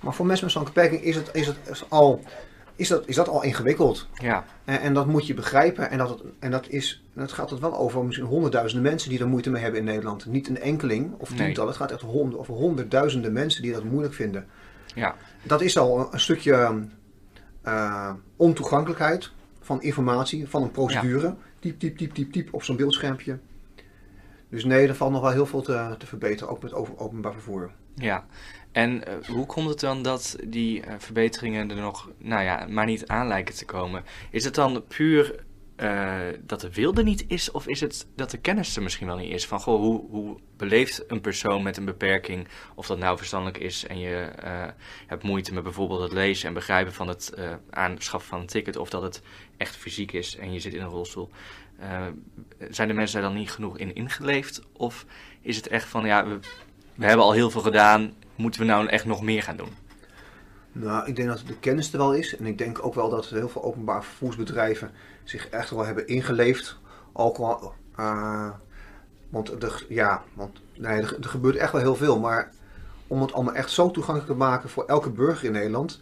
Maar 0.00 0.14
voor 0.14 0.26
mensen 0.26 0.44
met 0.44 0.54
zo'n 0.54 0.64
beperking 0.64 1.02
is 1.02 1.16
het, 1.16 1.28
is 1.32 1.46
het 1.46 1.56
is 1.70 1.84
al 1.88 2.22
is 2.76 2.88
dat, 2.88 3.06
is 3.06 3.14
dat 3.14 3.28
al 3.28 3.42
ingewikkeld. 3.42 4.08
Ja. 4.14 4.44
En, 4.64 4.80
en, 4.80 4.94
dat 4.94 5.06
moet 5.06 5.26
je 5.26 5.34
begrijpen. 5.34 5.90
En 5.90 5.98
dat, 5.98 6.08
het, 6.08 6.22
en 6.38 6.50
dat, 6.50 6.68
is, 6.68 7.04
dat 7.14 7.32
gaat 7.32 7.50
het 7.50 7.60
wel 7.60 7.76
over 7.76 8.04
misschien 8.04 8.26
honderdduizenden 8.26 8.90
mensen 8.90 9.10
die 9.10 9.20
er 9.20 9.28
moeite 9.28 9.50
mee 9.50 9.62
hebben 9.62 9.80
in 9.80 9.86
Nederland. 9.86 10.26
Niet 10.26 10.48
een 10.48 10.60
enkeling 10.60 11.12
of 11.18 11.28
tiental. 11.28 11.64
Nee. 11.64 11.66
Het 11.66 11.76
gaat 11.76 11.90
echt 11.90 12.00
hond, 12.00 12.38
over 12.38 12.54
honderdduizenden 12.54 13.32
mensen 13.32 13.62
die 13.62 13.72
dat 13.72 13.84
moeilijk 13.84 14.14
vinden. 14.14 14.46
Ja. 14.94 15.14
Dat 15.42 15.60
is 15.60 15.78
al 15.78 15.98
een, 15.98 16.06
een 16.10 16.20
stukje 16.20 16.82
uh, 17.66 18.10
ontoegankelijkheid 18.36 19.30
van 19.60 19.82
informatie, 19.82 20.48
van 20.48 20.62
een 20.62 20.70
procedure. 20.70 21.26
Ja. 21.26 21.36
Typ, 21.58 21.78
typ, 21.78 21.96
typ, 21.96 22.14
typ, 22.14 22.32
typ 22.32 22.54
op 22.54 22.62
zo'n 22.62 22.76
beeldschermpje. 22.76 23.38
Dus 24.48 24.64
nee, 24.64 24.88
er 24.88 24.94
valt 24.94 25.12
nog 25.12 25.20
wel 25.20 25.30
heel 25.30 25.46
veel 25.46 25.62
te, 25.62 25.94
te 25.98 26.06
verbeteren, 26.06 26.52
ook 26.52 26.62
met 26.62 26.72
over, 26.72 26.98
openbaar 26.98 27.32
vervoer. 27.32 27.70
Ja, 27.94 28.24
en 28.72 29.02
uh, 29.08 29.26
hoe 29.26 29.46
komt 29.46 29.68
het 29.68 29.80
dan 29.80 30.02
dat 30.02 30.36
die 30.44 30.80
uh, 30.80 30.94
verbeteringen 30.98 31.70
er 31.70 31.76
nog, 31.76 32.10
nou 32.18 32.42
ja, 32.42 32.66
maar 32.68 32.86
niet 32.86 33.06
aan 33.06 33.26
lijken 33.26 33.54
te 33.54 33.64
komen? 33.64 34.04
Is 34.30 34.44
het 34.44 34.54
dan 34.54 34.84
puur 34.88 35.44
uh, 35.76 36.18
dat 36.40 36.60
de 36.60 36.72
wilde 36.72 37.02
niet 37.02 37.24
is, 37.28 37.50
of 37.50 37.66
is 37.66 37.80
het 37.80 38.06
dat 38.16 38.30
de 38.30 38.38
kennis 38.38 38.76
er 38.76 38.82
misschien 38.82 39.06
wel 39.06 39.16
niet 39.16 39.32
is? 39.32 39.46
Van 39.46 39.60
goh, 39.60 39.80
hoe, 39.80 40.04
hoe 40.10 40.38
beleeft 40.56 41.04
een 41.06 41.20
persoon 41.20 41.62
met 41.62 41.76
een 41.76 41.84
beperking, 41.84 42.48
of 42.74 42.86
dat 42.86 42.98
nou 42.98 43.16
verstandelijk 43.16 43.58
is 43.58 43.86
en 43.86 43.98
je 43.98 44.28
hebt 45.06 45.22
moeite 45.22 45.54
met 45.54 45.62
bijvoorbeeld 45.62 46.00
het 46.00 46.12
lezen 46.12 46.48
en 46.48 46.54
begrijpen 46.54 46.92
van 46.92 47.08
het 47.08 47.34
aanschaffen 47.70 48.28
van 48.28 48.40
een 48.40 48.46
ticket, 48.46 48.76
of 48.76 48.90
dat 48.90 49.02
het 49.02 49.22
echt 49.56 49.76
fysiek 49.76 50.12
is 50.12 50.36
en 50.36 50.52
je 50.52 50.60
zit 50.60 50.74
in 50.74 50.80
een 50.80 50.88
rolstoel? 50.88 51.30
zijn 52.70 52.88
de 52.88 52.94
mensen 52.94 53.20
daar 53.20 53.30
dan 53.30 53.38
niet 53.38 53.50
genoeg 53.50 53.78
in 53.78 53.94
ingeleefd? 53.94 54.62
Of 54.72 55.06
is 55.40 55.56
het 55.56 55.68
echt 55.68 55.88
van 55.88 56.04
ja, 56.04 56.26
we, 56.26 56.38
we 56.94 57.06
hebben 57.06 57.24
al 57.24 57.32
heel 57.32 57.50
veel 57.50 57.60
gedaan, 57.60 58.14
moeten 58.42 58.60
we 58.60 58.66
nou 58.66 58.86
echt 58.86 59.04
nog 59.04 59.22
meer 59.22 59.42
gaan 59.42 59.56
doen? 59.56 59.72
Nou, 60.72 61.06
ik 61.06 61.16
denk 61.16 61.28
dat 61.28 61.42
de 61.46 61.58
kennis 61.58 61.92
er 61.92 61.98
wel 61.98 62.14
is. 62.14 62.36
En 62.36 62.46
ik 62.46 62.58
denk 62.58 62.84
ook 62.84 62.94
wel 62.94 63.10
dat 63.10 63.26
heel 63.26 63.48
veel 63.48 63.62
openbaar 63.64 64.04
vervoersbedrijven 64.04 64.90
zich 65.24 65.48
echt 65.48 65.70
wel 65.70 65.84
hebben 65.84 66.06
ingeleefd 66.06 66.78
Ook 67.12 67.36
al, 67.36 67.74
uh, 67.98 68.50
want, 69.28 69.60
de, 69.60 69.84
ja, 69.88 70.22
want 70.34 70.60
nee, 70.76 71.00
er, 71.00 71.16
er, 71.20 71.28
gebeurt 71.28 71.56
echt 71.56 71.72
wel 71.72 71.80
heel 71.80 71.96
veel. 71.96 72.18
Maar 72.18 72.50
om 73.06 73.20
het 73.20 73.32
allemaal 73.32 73.54
echt 73.54 73.70
zo 73.70 73.90
toegankelijk 73.90 74.32
te 74.32 74.38
maken 74.38 74.68
voor 74.68 74.84
elke 74.84 75.10
burger 75.10 75.44
in 75.44 75.52
Nederland, 75.52 76.00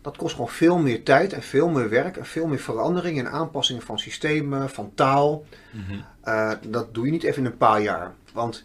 dat 0.00 0.16
kost 0.16 0.34
gewoon 0.34 0.50
veel 0.50 0.78
meer 0.78 1.02
tijd 1.02 1.32
en 1.32 1.42
veel 1.42 1.68
meer 1.68 1.88
werk 1.88 2.16
en 2.16 2.26
veel 2.26 2.46
meer 2.46 2.58
verandering 2.58 3.18
en 3.18 3.30
aanpassingen 3.30 3.82
van 3.82 3.98
systemen, 3.98 4.70
van 4.70 4.92
taal. 4.94 5.44
Mm 5.70 6.04
dat 6.68 6.94
doe 6.94 7.06
je 7.06 7.12
niet 7.12 7.22
even 7.22 7.38
in 7.38 7.50
een 7.50 7.56
paar 7.56 7.80
jaar. 7.80 8.14
Want 8.32 8.64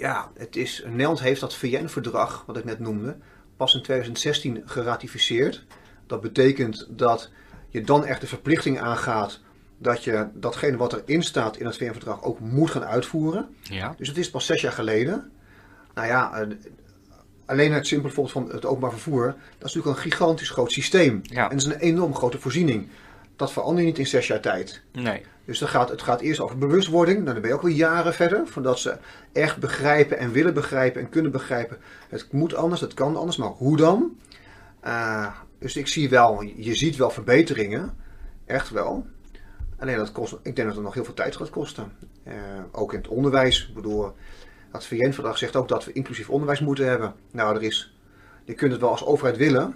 ja, 0.00 0.30
het 0.36 0.56
is, 0.56 0.82
Nederland 0.86 1.20
heeft 1.20 1.40
dat 1.40 1.54
VN-verdrag, 1.54 2.44
wat 2.46 2.56
ik 2.56 2.64
net 2.64 2.78
noemde, 2.78 3.16
pas 3.56 3.74
in 3.74 3.82
2016 3.82 4.62
geratificeerd. 4.64 5.64
Dat 6.06 6.20
betekent 6.20 6.86
dat 6.90 7.30
je 7.68 7.82
dan 7.82 8.04
echt 8.04 8.20
de 8.20 8.26
verplichting 8.26 8.80
aangaat 8.80 9.40
dat 9.78 10.04
je 10.04 10.28
datgene 10.34 10.76
wat 10.76 10.92
erin 10.92 11.22
staat 11.22 11.56
in 11.56 11.66
het 11.66 11.76
VN-verdrag 11.76 12.22
ook 12.22 12.40
moet 12.40 12.70
gaan 12.70 12.84
uitvoeren. 12.84 13.54
Ja. 13.62 13.94
Dus 13.96 14.08
het 14.08 14.16
is 14.16 14.30
pas 14.30 14.46
zes 14.46 14.60
jaar 14.60 14.72
geleden. 14.72 15.30
Nou 15.94 16.06
ja, 16.06 16.32
eh, 16.32 16.46
alleen 17.46 17.72
het 17.72 17.86
simpele 17.86 18.12
voorbeeld 18.12 18.32
van 18.32 18.54
het 18.54 18.66
openbaar 18.66 18.90
vervoer, 18.90 19.24
dat 19.58 19.68
is 19.68 19.74
natuurlijk 19.74 19.96
een 20.04 20.10
gigantisch 20.10 20.50
groot 20.50 20.72
systeem. 20.72 21.20
Ja. 21.22 21.44
En 21.44 21.56
het 21.56 21.66
is 21.66 21.72
een 21.72 21.80
enorm 21.80 22.14
grote 22.14 22.40
voorziening. 22.40 22.88
Dat 23.40 23.52
verandert 23.52 23.86
niet 23.86 23.98
in 23.98 24.06
zes 24.06 24.26
jaar 24.26 24.40
tijd. 24.40 24.82
Nee. 24.92 25.22
Dus 25.44 25.58
dan 25.58 25.68
gaat, 25.68 25.88
het 25.88 26.02
gaat 26.02 26.20
eerst 26.20 26.40
over 26.40 26.58
bewustwording. 26.58 27.18
Nou, 27.18 27.32
dan 27.32 27.40
ben 27.40 27.50
je 27.50 27.56
ook 27.56 27.62
weer 27.62 27.74
jaren 27.74 28.14
verder. 28.14 28.46
Voordat 28.46 28.78
ze 28.78 28.98
echt 29.32 29.58
begrijpen 29.58 30.18
en 30.18 30.32
willen 30.32 30.54
begrijpen 30.54 31.00
en 31.00 31.08
kunnen 31.08 31.30
begrijpen. 31.30 31.78
Het 32.08 32.32
moet 32.32 32.54
anders, 32.54 32.80
het 32.80 32.94
kan 32.94 33.16
anders. 33.16 33.36
Maar 33.36 33.48
hoe 33.48 33.76
dan? 33.76 34.18
Uh, 34.84 35.34
dus 35.58 35.76
ik 35.76 35.86
zie 35.86 36.08
wel, 36.08 36.42
je 36.42 36.74
ziet 36.74 36.96
wel 36.96 37.10
verbeteringen. 37.10 37.96
Echt 38.46 38.70
wel. 38.70 39.06
Alleen 39.78 39.96
dat 39.96 40.12
kost, 40.12 40.32
ik 40.32 40.56
denk 40.56 40.66
dat 40.66 40.76
het 40.76 40.84
nog 40.84 40.94
heel 40.94 41.04
veel 41.04 41.14
tijd 41.14 41.36
gaat 41.36 41.50
kosten. 41.50 41.92
Uh, 42.26 42.34
ook 42.72 42.92
in 42.92 42.98
het 42.98 43.08
onderwijs. 43.08 43.68
Ik 43.68 43.74
bedoel, 43.74 44.12
dat 44.72 44.86
VN-verdrag 44.86 45.38
zegt 45.38 45.56
ook 45.56 45.68
dat 45.68 45.84
we 45.84 45.92
inclusief 45.92 46.30
onderwijs 46.30 46.60
moeten 46.60 46.86
hebben. 46.86 47.14
Nou, 47.30 47.56
er 47.56 47.62
is, 47.62 47.94
je 48.44 48.54
kunt 48.54 48.72
het 48.72 48.80
wel 48.80 48.90
als 48.90 49.04
overheid 49.04 49.36
willen. 49.36 49.74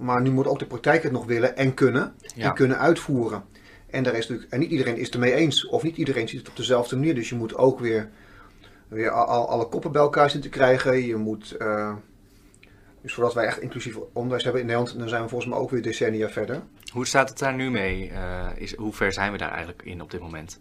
Maar 0.00 0.20
nu 0.20 0.30
moet 0.30 0.46
ook 0.46 0.58
de 0.58 0.66
praktijk 0.66 1.02
het 1.02 1.12
nog 1.12 1.24
willen 1.24 1.56
en 1.56 1.74
kunnen. 1.74 2.14
En 2.36 2.54
kunnen 2.54 2.78
uitvoeren. 2.78 3.44
En, 3.86 4.02
daar 4.02 4.14
is 4.14 4.28
natuurlijk, 4.28 4.52
en 4.52 4.60
niet 4.60 4.70
iedereen 4.70 4.96
is 4.96 5.04
het 5.04 5.14
ermee 5.14 5.34
eens. 5.34 5.66
Of 5.66 5.82
niet 5.82 5.96
iedereen 5.96 6.28
ziet 6.28 6.40
het 6.40 6.48
op 6.48 6.56
dezelfde 6.56 6.96
manier. 6.96 7.14
Dus 7.14 7.28
je 7.28 7.34
moet 7.34 7.56
ook 7.56 7.78
weer, 7.80 8.08
weer 8.88 9.10
al, 9.10 9.48
alle 9.48 9.68
koppen 9.68 9.92
bij 9.92 10.02
elkaar 10.02 10.30
zien 10.30 10.40
te 10.40 10.48
krijgen. 10.48 11.06
Je 11.06 11.16
moet... 11.16 11.56
Uh, 11.58 11.94
dus 13.02 13.14
voordat 13.14 13.34
wij 13.34 13.46
echt 13.46 13.60
inclusief 13.60 13.96
onderwijs 14.12 14.42
hebben 14.44 14.60
in 14.60 14.66
Nederland, 14.66 14.98
dan 14.98 15.08
zijn 15.08 15.22
we 15.22 15.28
volgens 15.28 15.50
mij 15.50 15.60
ook 15.60 15.70
weer 15.70 15.82
decennia 15.82 16.28
verder. 16.28 16.62
Hoe 16.92 17.06
staat 17.06 17.28
het 17.28 17.38
daar 17.38 17.54
nu 17.54 17.70
mee? 17.70 18.10
Uh, 18.10 18.48
is, 18.54 18.74
hoe 18.74 18.92
ver 18.92 19.12
zijn 19.12 19.32
we 19.32 19.38
daar 19.38 19.50
eigenlijk 19.50 19.82
in 19.82 20.02
op 20.02 20.10
dit 20.10 20.20
moment? 20.20 20.58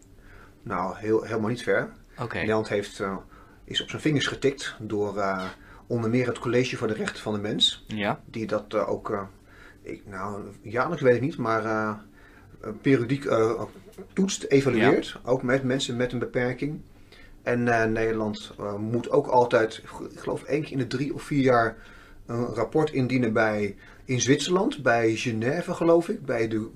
Nou, 0.63 0.98
heel, 0.98 1.24
helemaal 1.24 1.50
niet 1.50 1.63
ver. 1.63 1.89
Okay. 2.17 2.39
Nederland 2.39 2.69
heeft, 2.69 3.00
uh, 3.00 3.17
is 3.63 3.81
op 3.81 3.89
zijn 3.89 4.01
vingers 4.01 4.27
getikt 4.27 4.75
door 4.79 5.17
uh, 5.17 5.43
onder 5.89 6.10
meer 6.10 6.27
het 6.27 6.39
College 6.39 6.77
voor 6.77 6.88
de 6.88 6.93
Rechten 6.93 7.22
van 7.22 7.34
de 7.34 7.39
Mens. 7.39 7.84
Ja. 7.88 8.22
Die 8.25 8.48
dat 8.48 8.74
ook, 8.74 9.27
ik, 9.81 10.01
nou, 10.05 10.41
jaarlijks 10.62 11.03
weet 11.03 11.15
ik 11.15 11.22
niet, 11.22 11.38
maar 11.38 11.98
periodiek 12.81 13.27
toetst, 14.13 14.43
evalueert. 14.43 15.19
Ook 15.24 15.43
met 15.43 15.63
mensen 15.63 15.96
met 15.96 16.12
een 16.12 16.19
beperking. 16.19 16.81
En 17.43 17.63
Nederland 17.93 18.53
moet 18.77 19.10
ook 19.10 19.27
altijd, 19.27 19.77
ik 20.12 20.19
geloof 20.19 20.43
één 20.43 20.62
keer 20.62 20.72
in 20.72 20.77
de 20.77 20.88
drie 20.88 21.13
of 21.13 21.22
vier 21.22 21.43
jaar 21.43 21.77
een 22.25 22.46
rapport 22.46 22.91
indienen 22.91 23.34
bij, 23.34 23.75
in 24.05 24.22
Zwitserland, 24.22 24.84
bij 24.84 25.15
Genève 25.15 25.74
geloof 25.74 26.10
ik, 26.10 26.25
bij 26.25 26.48
de 26.48 26.69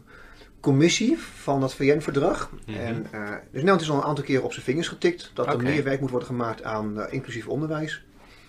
commissie 0.64 1.18
van 1.20 1.60
dat 1.60 1.74
VN-verdrag. 1.74 2.50
Mhm. 2.66 2.78
en, 2.78 3.08
uh, 3.14 3.30
dus 3.30 3.40
Nederland 3.52 3.82
is 3.82 3.90
al 3.90 3.98
een 3.98 4.04
aantal 4.04 4.24
keer 4.24 4.44
op 4.44 4.54
zijn 4.54 4.66
vingers 4.66 4.88
getikt 4.88 5.32
dat 5.34 5.48
er 5.48 5.62
meer 5.62 5.84
werk 5.84 6.00
moet 6.00 6.10
worden 6.10 6.28
gemaakt 6.28 6.64
aan 6.64 6.98
uh, 6.98 7.04
inclusief 7.10 7.48
onderwijs. 7.48 8.04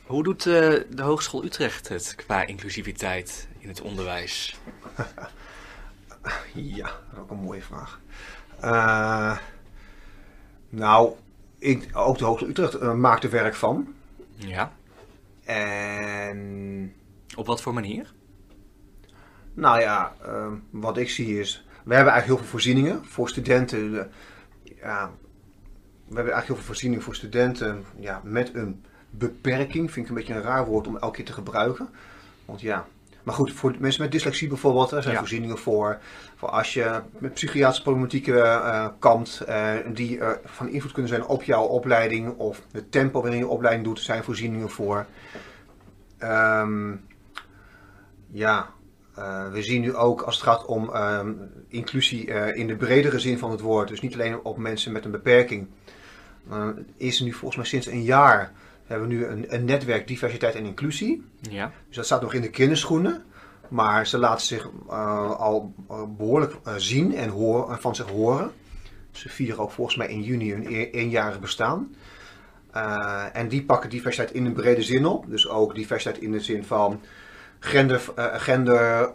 Hoe 0.07 0.23
doet 0.23 0.45
uh, 0.45 0.55
de 0.91 1.03
Hogeschool 1.03 1.45
Utrecht 1.45 1.89
het 1.89 2.15
qua 2.15 2.47
inclusiviteit 2.47 3.49
in 3.59 3.69
het 3.69 3.81
onderwijs? 3.81 4.59
ja, 6.55 6.87
dat 6.87 7.13
is 7.13 7.19
ook 7.19 7.31
een 7.31 7.37
mooie 7.37 7.63
vraag. 7.63 8.01
nou, 10.69 11.13
ik, 11.59 11.89
ook 11.93 12.19
de 12.19 12.25
Hogeschool 12.25 12.51
Utrecht 12.51 12.81
maakt 12.81 13.25
er 13.25 13.31
werk 13.31 13.55
van. 13.55 13.95
Ja. 14.35 14.73
En... 15.45 16.95
Op 17.37 17.47
wat 17.47 17.63
voor 17.63 17.75
manier? 17.75 18.13
Nou 19.55 19.81
ja, 19.81 20.15
ehm, 20.23 20.53
wat 20.71 20.97
ik 20.97 21.11
zie 21.11 21.41
is... 21.41 21.67
We 21.85 21.95
hebben 21.95 22.13
eigenlijk 22.13 22.27
heel 22.27 22.37
veel 22.37 22.47
voorzieningen 22.47 23.05
voor 23.05 23.29
studenten. 23.29 23.93
ja, 24.63 25.11
we 26.07 26.15
hebben 26.15 26.33
eigenlijk 26.33 26.47
heel 26.47 26.57
veel 26.57 26.65
voorzieningen 26.65 27.05
voor 27.05 27.15
studenten 27.15 27.85
ja, 27.99 28.21
met 28.25 28.55
een 28.55 28.85
beperking. 29.18 29.92
Vind 29.92 30.04
ik 30.04 30.09
een 30.09 30.18
beetje 30.18 30.35
een 30.35 30.42
raar 30.42 30.66
woord 30.66 30.87
om 30.87 30.97
elke 30.97 31.16
keer 31.16 31.25
te 31.25 31.33
gebruiken. 31.33 31.88
Want 32.44 32.61
ja, 32.61 32.87
maar 33.25 33.35
goed, 33.35 33.52
voor 33.52 33.75
mensen 33.78 34.02
met 34.02 34.12
dyslexie 34.12 34.49
bijvoorbeeld, 34.49 34.90
er 34.90 35.02
zijn 35.02 35.16
voorzieningen 35.16 35.59
voor. 35.59 35.99
Voor 36.37 36.49
als 36.49 36.75
je 36.75 37.00
met 37.18 37.35
psychiatrische 37.35 37.83
problematieken 37.83 38.35
uh, 38.35 38.87
kampt, 38.99 39.42
uh, 39.49 39.73
die 39.94 40.16
uh, 40.16 40.30
van 40.44 40.68
invloed 40.68 40.92
kunnen 40.92 41.11
zijn 41.11 41.26
op 41.26 41.42
jouw 41.42 41.64
opleiding 41.64 42.37
of 42.37 42.62
het 42.73 42.92
tempo 42.92 43.21
waarin 43.21 43.38
je 43.38 43.49
opleiding 43.49 43.87
doet, 43.87 44.00
zijn 44.00 44.25
voorzieningen 44.25 44.71
voor. 44.71 45.06
Um, 46.23 47.06
ja, 48.30 48.71
we 49.52 49.62
zien 49.62 49.80
nu 49.80 49.94
ook 49.94 50.23
als 50.23 50.35
het 50.35 50.44
gaat 50.44 50.64
om 50.64 50.94
um, 50.97 51.50
inclusie 51.68 52.25
in 52.54 52.66
de 52.66 52.76
bredere 52.76 53.18
zin 53.18 53.38
van 53.38 53.50
het 53.50 53.61
woord, 53.61 53.88
dus 53.88 54.00
niet 54.00 54.14
alleen 54.14 54.40
op 54.40 54.56
mensen 54.56 54.92
met 54.92 55.04
een 55.04 55.11
beperking, 55.11 55.66
is 56.97 57.18
er 57.18 57.25
nu 57.25 57.33
volgens 57.33 57.56
mij 57.56 57.66
sinds 57.66 57.87
een 57.87 58.02
jaar 58.02 58.52
hebben 58.87 59.09
we 59.09 59.14
nu 59.14 59.26
een, 59.26 59.45
een 59.49 59.64
netwerk 59.64 60.09
diversiteit 60.09 60.55
en 60.55 60.64
inclusie. 60.64 61.25
Ja. 61.41 61.73
Dus 61.87 61.97
dat 61.97 62.05
staat 62.05 62.23
nog 62.23 62.35
in 62.35 62.43
de 62.43 62.50
kinderschoenen. 62.50 63.25
Maar 63.69 64.07
ze 64.07 64.19
laten 64.19 64.47
zich 64.47 64.71
uh, 64.88 65.31
al 65.31 65.75
uh, 65.91 66.03
behoorlijk 66.17 66.53
uh, 66.53 66.75
zien 66.76 67.14
en 67.14 67.29
horen, 67.29 67.81
van 67.81 67.95
zich 67.95 68.09
horen. 68.09 68.53
Ze 69.11 69.29
vieren 69.29 69.59
ook 69.59 69.71
volgens 69.71 69.97
mij 69.97 70.09
in 70.09 70.23
juni 70.23 70.53
hun 70.53 70.67
e 70.67 70.91
eenjarig 70.91 71.41
bestaan. 71.41 71.95
en 73.33 73.49
die 73.49 73.64
pakken 73.64 73.91
diversiteit 73.91 74.33
in 74.33 74.45
een 74.45 74.53
brede 74.53 74.83
zin 74.83 75.07
op. 75.07 75.31
Dus 75.31 75.49
ook 75.49 75.75
diversiteit 75.75 76.19
in 76.19 76.33
de 76.33 76.41
zin 76.41 76.64
van 76.64 77.00
gender, 77.59 78.00
gender 78.17 79.11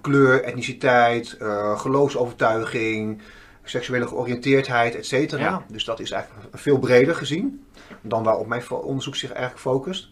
kleur, 0.00 0.42
etniciteit, 0.42 1.36
geloofsovertuiging, 1.76 3.20
seksuele 3.68 4.06
georiënteerdheid, 4.06 4.94
et 4.94 5.06
cetera. 5.06 5.42
Ja. 5.42 5.64
Dus 5.68 5.84
dat 5.84 6.00
is 6.00 6.10
eigenlijk 6.10 6.56
veel 6.56 6.78
breder 6.78 7.14
gezien 7.14 7.66
dan 8.00 8.22
waarop 8.22 8.46
mijn 8.46 8.70
onderzoek 8.70 9.16
zich 9.16 9.30
eigenlijk 9.30 9.60
focust. 9.60 10.10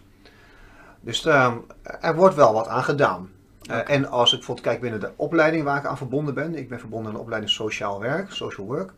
Dus 1.01 1.27
uh, 1.27 1.55
er 2.01 2.15
wordt 2.15 2.35
wel 2.35 2.53
wat 2.53 2.69
aan 2.69 2.85
gedaan. 2.85 3.31
Uh, 3.71 3.91
en 3.91 4.09
als 4.09 4.31
ik 4.31 4.37
bijvoorbeeld 4.37 4.67
kijk 4.67 4.81
binnen 4.81 5.01
de 5.01 5.13
opleiding 5.17 5.65
waar 5.65 5.79
ik 5.79 5.87
aan 5.87 5.97
verbonden 5.97 6.35
ben, 6.35 6.55
ik 6.55 6.69
ben 6.69 6.79
verbonden 6.79 7.09
aan 7.09 7.15
de 7.15 7.21
opleiding 7.23 7.53
Sociaal 7.53 8.01
Werk, 8.01 8.33
Social 8.33 8.67
Work, 8.67 8.93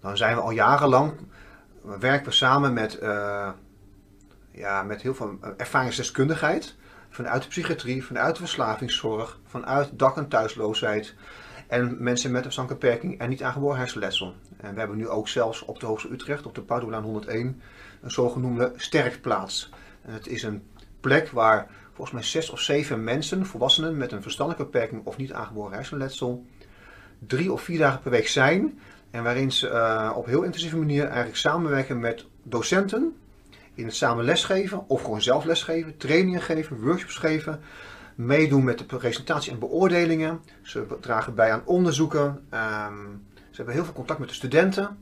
dan 0.00 0.16
zijn 0.16 0.36
we 0.36 0.42
al 0.42 0.50
jarenlang, 0.50 1.12
we 1.82 1.98
werken 1.98 2.26
we 2.26 2.32
samen 2.32 2.72
met, 2.72 2.98
uh, 3.02 3.48
ja, 4.50 4.82
met 4.82 5.02
heel 5.02 5.14
veel 5.14 5.38
ervaringsdeskundigheid, 5.56 6.74
vanuit 7.10 7.42
de 7.42 7.48
psychiatrie, 7.48 8.04
vanuit 8.04 8.34
de 8.34 8.40
verslavingszorg, 8.40 9.38
vanuit 9.46 9.88
dak- 9.92 10.16
en 10.16 10.28
thuisloosheid, 10.28 11.14
en 11.66 11.96
mensen 11.98 12.30
met 12.30 12.44
een 12.44 12.52
verstandelijke 12.52 13.18
en 13.18 13.28
niet 13.28 13.42
aangeboren 13.42 13.78
hersenletsel. 13.78 14.34
En 14.56 14.72
we 14.72 14.78
hebben 14.78 14.96
nu 14.96 15.08
ook 15.08 15.28
zelfs 15.28 15.62
op 15.62 15.80
de 15.80 15.86
Hoogste 15.86 16.12
Utrecht, 16.12 16.46
op 16.46 16.54
de 16.54 16.62
Padulaan 16.62 17.02
101, 17.02 17.60
een 18.02 18.10
zogenoemde 18.10 18.72
sterkplaats. 18.76 19.70
Het 20.00 20.26
is 20.26 20.42
een 20.42 20.62
plek 21.00 21.30
waar 21.30 21.70
volgens 21.92 22.10
mij 22.10 22.22
zes 22.22 22.50
of 22.50 22.60
zeven 22.60 23.04
mensen, 23.04 23.46
volwassenen 23.46 23.96
met 23.96 24.12
een 24.12 24.22
verstandelijke 24.22 24.70
beperking 24.70 25.04
of 25.04 25.16
niet 25.16 25.32
aangeboren 25.32 25.72
hersenletsel, 25.72 26.44
drie 27.18 27.52
of 27.52 27.62
vier 27.62 27.78
dagen 27.78 28.00
per 28.00 28.10
week 28.10 28.28
zijn. 28.28 28.78
En 29.10 29.22
waarin 29.22 29.52
ze 29.52 29.68
uh, 29.68 30.12
op 30.16 30.26
heel 30.26 30.42
intensieve 30.42 30.76
manier 30.76 31.04
eigenlijk 31.04 31.36
samenwerken 31.36 32.00
met 32.00 32.26
docenten 32.42 33.16
in 33.74 33.84
het 33.84 33.94
samen 33.94 34.24
lesgeven 34.24 34.88
of 34.88 35.02
gewoon 35.02 35.22
zelf 35.22 35.44
lesgeven, 35.44 35.96
trainingen 35.96 36.42
geven, 36.42 36.80
workshops 36.80 37.16
geven 37.16 37.60
meedoen 38.16 38.64
met 38.64 38.78
de 38.78 38.84
presentatie 38.84 39.52
en 39.52 39.58
beoordelingen. 39.58 40.40
Ze 40.62 40.86
dragen 41.00 41.34
bij 41.34 41.52
aan 41.52 41.62
onderzoeken. 41.64 42.24
Um, 42.24 43.26
ze 43.34 43.56
hebben 43.56 43.74
heel 43.74 43.84
veel 43.84 43.94
contact 43.94 44.18
met 44.18 44.28
de 44.28 44.34
studenten. 44.34 44.98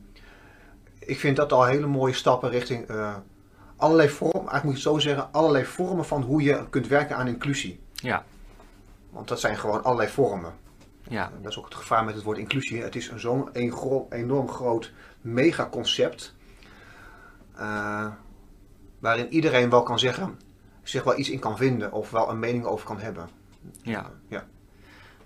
Ik 0.99 1.19
vind 1.19 1.35
dat 1.35 1.51
al 1.51 1.65
hele 1.65 1.87
mooie 1.87 2.13
stappen 2.13 2.49
richting 2.49 2.89
uh, 2.89 3.15
allerlei 3.75 4.09
vormen, 4.09 4.49
eigenlijk 4.49 4.63
moet 4.63 4.81
je 4.81 4.89
het 4.89 5.03
zo 5.03 5.09
zeggen, 5.09 5.31
allerlei 5.31 5.65
vormen 5.65 6.05
van 6.05 6.21
hoe 6.21 6.41
je 6.41 6.69
kunt 6.69 6.87
werken 6.87 7.15
aan 7.15 7.27
inclusie. 7.27 7.79
Ja. 7.93 8.23
Want 9.09 9.27
dat 9.27 9.39
zijn 9.39 9.57
gewoon 9.57 9.83
allerlei 9.83 10.09
vormen. 10.09 10.53
Ja. 11.07 11.31
Dat 11.41 11.51
is 11.51 11.57
ook 11.57 11.65
het 11.65 11.75
gevaar 11.75 12.05
met 12.05 12.15
het 12.15 12.23
woord 12.23 12.37
inclusie. 12.37 12.81
Het 12.81 12.95
is 12.95 13.15
zo'n 13.15 13.49
een 13.53 14.05
enorm 14.09 14.49
groot 14.49 14.91
megaconcept. 15.21 16.33
Uh, 17.59 18.07
waarin 18.99 19.33
iedereen 19.33 19.69
wel 19.69 19.83
kan 19.83 19.99
zeggen, 19.99 20.39
zich 20.89 21.03
wel 21.03 21.19
iets 21.19 21.29
in 21.29 21.39
kan 21.39 21.57
vinden 21.57 21.91
of 21.91 22.11
wel 22.11 22.29
een 22.29 22.39
mening 22.39 22.65
over 22.65 22.85
kan 22.85 22.99
hebben. 22.99 23.29
Ja. 23.81 24.11
ja. 24.27 24.45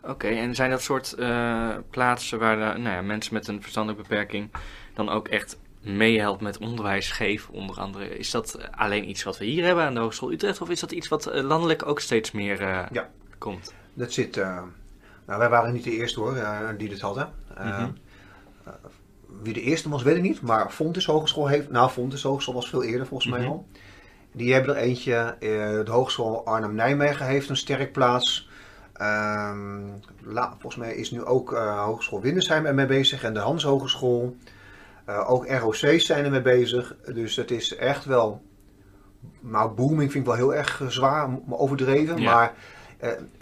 Oké, 0.02 0.28
en 0.28 0.56
zijn 0.56 0.70
dat 0.70 0.82
soort 0.82 1.16
uh, 1.20 1.76
plaatsen 1.90 2.40
waar 2.40 2.58
nou 2.58 2.96
ja, 2.96 3.02
mensen 3.02 3.34
met 3.34 3.48
een 3.48 3.62
verstandelijke 3.62 4.08
beperking 4.10 4.52
dan 4.94 5.10
ook 5.10 5.28
echt 5.28 5.58
meehelpt 5.82 6.42
met 6.42 6.58
onderwijs 6.58 7.12
geven, 7.12 7.54
onder 7.54 7.80
andere? 7.80 8.18
Is 8.18 8.32
dat 8.32 8.72
alleen 8.72 9.10
iets 9.10 9.24
wat 9.24 9.38
we 9.38 9.46
hier 9.46 9.66
hebben 9.66 9.84
aan 9.84 9.94
de 9.94 10.00
Hogeschool 10.00 10.32
Utrecht, 10.32 10.62
of 10.62 10.70
is 10.70 10.80
dat 10.80 10.92
iets 10.92 11.08
wat 11.08 11.26
landelijk 11.34 11.86
ook 11.86 12.00
steeds 12.00 12.32
meer 12.32 12.62
ja. 12.92 13.10
komt? 13.38 13.74
Dat 13.94 14.14
zit. 14.14 14.36
nou, 14.36 14.70
wij 15.26 15.50
waren 15.50 15.74
niet 15.74 15.84
de 15.84 15.92
eerste 15.92 16.20
hoor, 16.20 16.38
die 16.78 16.90
dit 16.90 17.02
hadden. 17.02 17.34
Mm 17.58 17.96
wie 19.42 19.54
de 19.54 19.62
eerste 19.62 19.90
was, 19.90 20.04
weet 20.04 20.16
ik 20.16 20.22
niet. 20.22 20.42
Maar 20.42 20.70
Fontes 20.70 21.06
Hogeschool 21.06 21.48
heeft. 21.48 21.70
Nou, 21.70 21.90
Fontes 21.90 22.24
Hogeschool 22.24 22.54
was 22.54 22.70
veel 22.70 22.84
eerder 22.84 23.08
volgens 23.08 23.32
mij 23.32 23.42
mhm. 23.42 23.50
al. 23.50 23.68
Die 24.32 24.54
hebben 24.54 24.76
er 24.76 24.82
eentje. 24.82 25.36
Uh, 25.40 25.50
de 25.86 25.92
Hogeschool 25.92 26.46
Arnhem-Nijmegen 26.46 27.26
heeft 27.26 27.50
een 27.50 27.58
sterk 27.58 27.92
plaats. 27.92 28.50
Ehm, 28.94 29.82
volgens 30.34 30.76
mij 30.76 30.96
is 30.96 31.12
nu 31.12 31.24
ook 31.24 31.52
uh, 31.52 31.84
Hogeschool 31.86 32.22
Windersheim 32.22 32.66
ermee 32.66 32.86
bezig. 32.86 33.24
En 33.24 33.34
de 33.34 33.40
Hans 33.40 33.64
Hogeschool. 33.64 34.36
Uh, 35.10 35.30
ook 35.30 35.48
ROC's 35.48 36.06
zijn 36.06 36.26
ermee 36.26 36.42
bezig. 36.42 36.96
Dus 37.14 37.36
het 37.36 37.52
is 37.52 37.76
echt 37.76 38.06
wel. 38.06 38.42
Nou, 39.40 39.72
booming 39.72 40.12
vind 40.12 40.24
ik 40.24 40.30
wel 40.30 40.40
heel 40.40 40.56
erg 40.56 40.82
zwaar, 40.88 41.30
overdreven. 41.50 42.24
Maar 42.24 42.54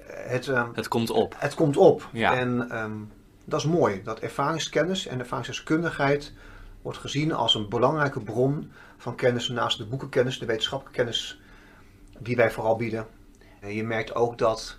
het, 0.07 0.47
ehm, 0.47 0.67
het 0.73 0.87
komt 0.87 1.09
op. 1.09 1.35
Het 1.37 1.55
komt 1.55 1.77
op. 1.77 2.09
Ja. 2.11 2.35
En 2.35 2.77
um, 2.83 3.11
dat 3.45 3.59
is 3.59 3.65
mooi. 3.65 4.01
Dat 4.03 4.19
ervaringskennis 4.19 5.07
en 5.07 5.19
ervaringsdeskundigheid 5.19 6.33
wordt 6.87 7.01
gezien 7.01 7.33
als 7.33 7.55
een 7.55 7.69
belangrijke 7.69 8.19
bron 8.19 8.71
van 8.97 9.15
kennis 9.15 9.47
naast 9.47 9.77
de 9.77 9.85
boekenkennis, 9.85 10.39
de 10.39 10.45
wetenschappelijke 10.45 10.99
kennis 10.99 11.39
die 12.19 12.35
wij 12.35 12.51
vooral 12.51 12.75
bieden. 12.75 13.07
En 13.59 13.73
je 13.73 13.83
merkt 13.83 14.15
ook 14.15 14.37
dat 14.37 14.77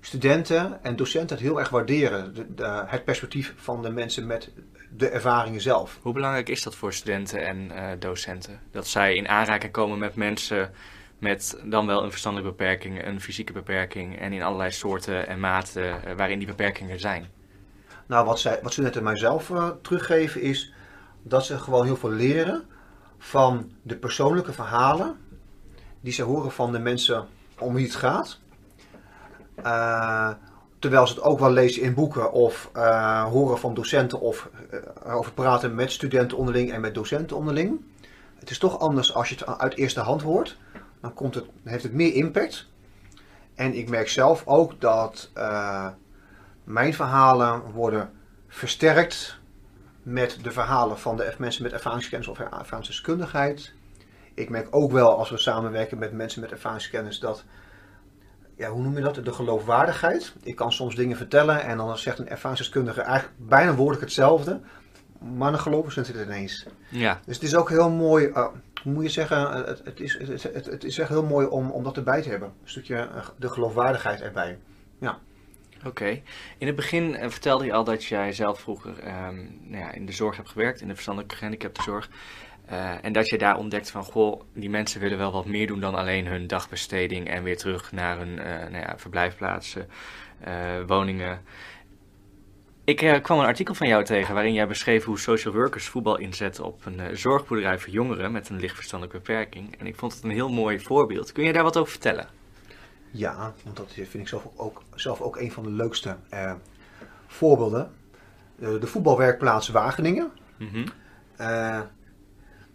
studenten 0.00 0.84
en 0.84 0.96
docenten 0.96 1.36
het 1.36 1.46
heel 1.46 1.58
erg 1.58 1.68
waarderen, 1.68 2.34
de, 2.56 2.84
het 2.86 3.04
perspectief 3.04 3.54
van 3.56 3.82
de 3.82 3.90
mensen 3.90 4.26
met 4.26 4.50
de 4.90 5.08
ervaringen 5.08 5.60
zelf. 5.60 5.98
Hoe 6.02 6.12
belangrijk 6.12 6.48
is 6.48 6.62
dat 6.62 6.74
voor 6.74 6.92
studenten 6.92 7.46
en 7.46 7.70
uh, 7.72 7.90
docenten? 7.98 8.60
Dat 8.70 8.86
zij 8.86 9.14
in 9.14 9.28
aanraking 9.28 9.72
komen 9.72 9.98
met 9.98 10.14
mensen 10.14 10.70
met 11.18 11.60
dan 11.64 11.86
wel 11.86 12.02
een 12.02 12.10
verstandelijke 12.10 12.56
beperking, 12.56 13.06
een 13.06 13.20
fysieke 13.20 13.52
beperking 13.52 14.18
en 14.18 14.32
in 14.32 14.42
allerlei 14.42 14.70
soorten 14.70 15.26
en 15.26 15.40
maten 15.40 16.02
eh, 16.04 16.16
waarin 16.16 16.38
die 16.38 16.46
beperkingen 16.46 17.00
zijn. 17.00 17.26
Nou, 18.06 18.26
wat, 18.26 18.40
zij, 18.40 18.58
wat 18.62 18.72
studenten 18.72 19.02
mijzelf 19.02 19.50
uh, 19.50 19.68
teruggeven 19.82 20.40
is 20.40 20.72
dat 21.24 21.44
ze 21.44 21.58
gewoon 21.58 21.84
heel 21.84 21.96
veel 21.96 22.10
leren 22.10 22.64
van 23.18 23.70
de 23.82 23.96
persoonlijke 23.96 24.52
verhalen 24.52 25.16
die 26.00 26.12
ze 26.12 26.22
horen 26.22 26.52
van 26.52 26.72
de 26.72 26.78
mensen 26.78 27.26
om 27.58 27.74
wie 27.74 27.84
het 27.84 27.94
gaat. 27.94 28.38
Uh, 29.64 30.30
terwijl 30.78 31.06
ze 31.06 31.14
het 31.14 31.22
ook 31.22 31.38
wel 31.38 31.50
lezen 31.50 31.82
in 31.82 31.94
boeken 31.94 32.32
of 32.32 32.70
uh, 32.76 33.24
horen 33.24 33.58
van 33.58 33.74
docenten 33.74 34.20
of 34.20 34.48
uh, 35.04 35.14
over 35.16 35.32
praten 35.32 35.74
met 35.74 35.92
studenten 35.92 36.38
onderling 36.38 36.72
en 36.72 36.80
met 36.80 36.94
docenten 36.94 37.36
onderling. 37.36 37.80
Het 38.38 38.50
is 38.50 38.58
toch 38.58 38.78
anders 38.78 39.14
als 39.14 39.28
je 39.28 39.34
het 39.34 39.58
uit 39.58 39.74
eerste 39.74 40.00
hand 40.00 40.22
hoort. 40.22 40.58
Dan 41.00 41.14
komt 41.14 41.34
het, 41.34 41.44
heeft 41.62 41.82
het 41.82 41.92
meer 41.92 42.14
impact. 42.14 42.66
En 43.54 43.74
ik 43.74 43.88
merk 43.88 44.08
zelf 44.08 44.42
ook 44.46 44.80
dat 44.80 45.30
mijn 46.64 46.94
verhalen 46.94 47.62
worden 47.72 48.10
versterkt 48.48 49.38
met 50.04 50.38
de 50.42 50.50
verhalen 50.50 50.98
van 50.98 51.16
de 51.16 51.34
mensen 51.38 51.62
met 51.62 51.72
ervaringskennis 51.72 52.28
of 52.28 52.38
ervaringsdeskundigheid. 52.38 53.72
Ik 54.34 54.50
merk 54.50 54.66
ook 54.70 54.92
wel 54.92 55.18
als 55.18 55.30
we 55.30 55.38
samenwerken 55.38 55.98
met 55.98 56.12
mensen 56.12 56.40
met 56.40 56.50
ervaringskennis 56.50 57.18
dat, 57.18 57.44
ja, 58.56 58.70
hoe 58.70 58.82
noem 58.82 58.96
je 58.96 59.02
dat, 59.02 59.14
de 59.14 59.32
geloofwaardigheid. 59.32 60.34
Ik 60.42 60.56
kan 60.56 60.72
soms 60.72 60.94
dingen 60.94 61.16
vertellen 61.16 61.62
en 61.62 61.76
dan 61.76 61.98
zegt 61.98 62.18
een 62.18 62.28
ervaringsdeskundige 62.28 63.00
eigenlijk 63.00 63.38
bijna 63.38 63.74
woordelijk 63.74 64.04
hetzelfde, 64.04 64.60
maar 65.18 65.50
dan 65.50 65.60
geloven 65.60 65.92
ze 65.92 66.00
het 66.00 66.26
ineens. 66.26 66.66
Ja. 66.88 67.20
Dus 67.26 67.34
het 67.34 67.44
is 67.44 67.54
ook 67.54 67.68
heel 67.68 67.90
mooi, 67.90 68.26
uh, 68.26 68.46
hoe 68.82 68.92
moet 68.92 69.02
je 69.02 69.10
zeggen, 69.10 69.50
het, 69.50 69.80
het, 69.84 70.00
is, 70.00 70.18
het, 70.18 70.42
het, 70.42 70.66
het 70.66 70.84
is 70.84 70.98
echt 70.98 71.08
heel 71.08 71.24
mooi 71.24 71.46
om, 71.46 71.70
om 71.70 71.82
dat 71.84 71.96
erbij 71.96 72.22
te 72.22 72.28
hebben. 72.28 72.48
Een 72.48 72.68
stukje 72.68 72.94
uh, 72.94 73.26
de 73.38 73.48
geloofwaardigheid 73.48 74.20
erbij. 74.20 74.58
Ja. 74.98 75.18
Oké. 75.86 76.22
In 76.58 76.66
het 76.66 76.76
begin 76.76 77.10
uh, 77.10 77.28
vertelde 77.28 77.64
je 77.64 77.72
al 77.72 77.84
dat 77.84 78.04
jij 78.04 78.32
zelf 78.32 78.60
vroeger 78.60 78.92
um, 79.06 79.58
nou 79.62 79.82
ja, 79.82 79.92
in 79.92 80.06
de 80.06 80.12
zorg 80.12 80.36
hebt 80.36 80.48
gewerkt, 80.48 80.80
in 80.80 80.86
de 80.88 80.92
verstandelijke 80.92 81.36
gehandicaptenzorg. 81.36 82.08
Uh, 82.70 83.04
en 83.04 83.12
dat 83.12 83.28
je 83.28 83.38
daar 83.38 83.56
ontdekt 83.56 83.90
van, 83.90 84.04
goh, 84.04 84.42
die 84.54 84.70
mensen 84.70 85.00
willen 85.00 85.18
wel 85.18 85.32
wat 85.32 85.46
meer 85.46 85.66
doen 85.66 85.80
dan 85.80 85.94
alleen 85.94 86.26
hun 86.26 86.46
dagbesteding 86.46 87.28
en 87.28 87.42
weer 87.42 87.56
terug 87.56 87.92
naar 87.92 88.18
hun 88.18 88.38
uh, 88.38 88.44
nou 88.44 88.76
ja, 88.76 88.94
verblijfplaatsen, 88.96 89.88
woningen. 90.86 91.40
Ik 92.84 93.20
kwam 93.22 93.38
een 93.38 93.46
artikel 93.46 93.74
van 93.74 93.88
jou 93.88 94.04
tegen 94.04 94.34
waarin 94.34 94.52
jij 94.52 94.66
beschreef 94.66 95.04
hoe 95.04 95.18
social 95.18 95.54
workers 95.54 95.86
voetbal 95.86 96.18
inzetten 96.18 96.64
op 96.64 96.86
een 96.86 97.16
zorgboerderij 97.16 97.78
voor 97.78 97.92
jongeren 97.92 98.32
met 98.32 98.48
een 98.48 98.60
lichtverstandelijke 98.60 99.18
beperking. 99.18 99.78
En 99.78 99.86
ik 99.86 99.96
vond 99.96 100.14
het 100.14 100.24
een 100.24 100.30
heel 100.30 100.50
mooi 100.50 100.80
voorbeeld. 100.80 101.32
Kun 101.32 101.44
je 101.44 101.52
daar 101.52 101.62
wat 101.62 101.76
over 101.76 101.90
vertellen? 101.90 102.43
Ja, 103.16 103.52
want 103.64 103.76
dat 103.76 103.92
vind 103.92 104.14
ik 104.14 104.28
zelf 104.28 104.48
ook, 104.56 104.82
zelf 104.94 105.20
ook 105.20 105.36
een 105.36 105.52
van 105.52 105.62
de 105.62 105.70
leukste 105.70 106.16
eh, 106.28 106.52
voorbeelden. 107.26 107.90
Uh, 108.58 108.80
de 108.80 108.86
voetbalwerkplaats 108.86 109.68
Wageningen. 109.68 110.30
Mm 110.58 110.68
-hmm. 110.68 110.84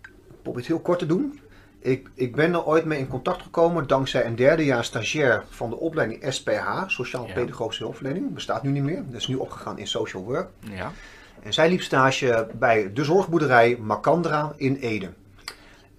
ik 0.01 0.11
probeer 0.41 0.59
het 0.59 0.67
heel 0.67 0.79
kort 0.79 0.99
te 0.99 1.05
doen. 1.05 1.39
Ik, 1.79 2.09
ik 2.13 2.35
ben 2.35 2.53
er 2.53 2.65
ooit 2.65 2.85
mee 2.85 2.99
in 2.99 3.07
contact 3.07 3.41
gekomen 3.41 3.87
dankzij 3.87 4.25
een 4.25 4.35
derdejaars 4.35 4.87
stagiair 4.87 5.43
van 5.49 5.69
de 5.69 5.79
opleiding 5.79 6.33
SPH, 6.33 6.83
Sociaal 6.87 7.29
Pedagogische 7.33 7.83
Hulpverlening. 7.83 8.33
Bestaat 8.33 8.63
nu 8.63 8.69
niet 8.69 8.83
meer. 8.83 9.03
Dat 9.05 9.19
is 9.19 9.27
nu 9.27 9.35
opgegaan 9.35 9.77
in 9.77 9.87
Social 9.87 10.23
Work. 10.23 10.49
Ja. 10.59 10.91
En 11.43 11.53
zij 11.53 11.69
liep 11.69 11.81
stage 11.81 12.47
bij 12.53 12.93
de 12.93 13.03
zorgboerderij 13.03 13.77
Macandra 13.81 14.53
in 14.55 14.75
Ede. 14.75 15.09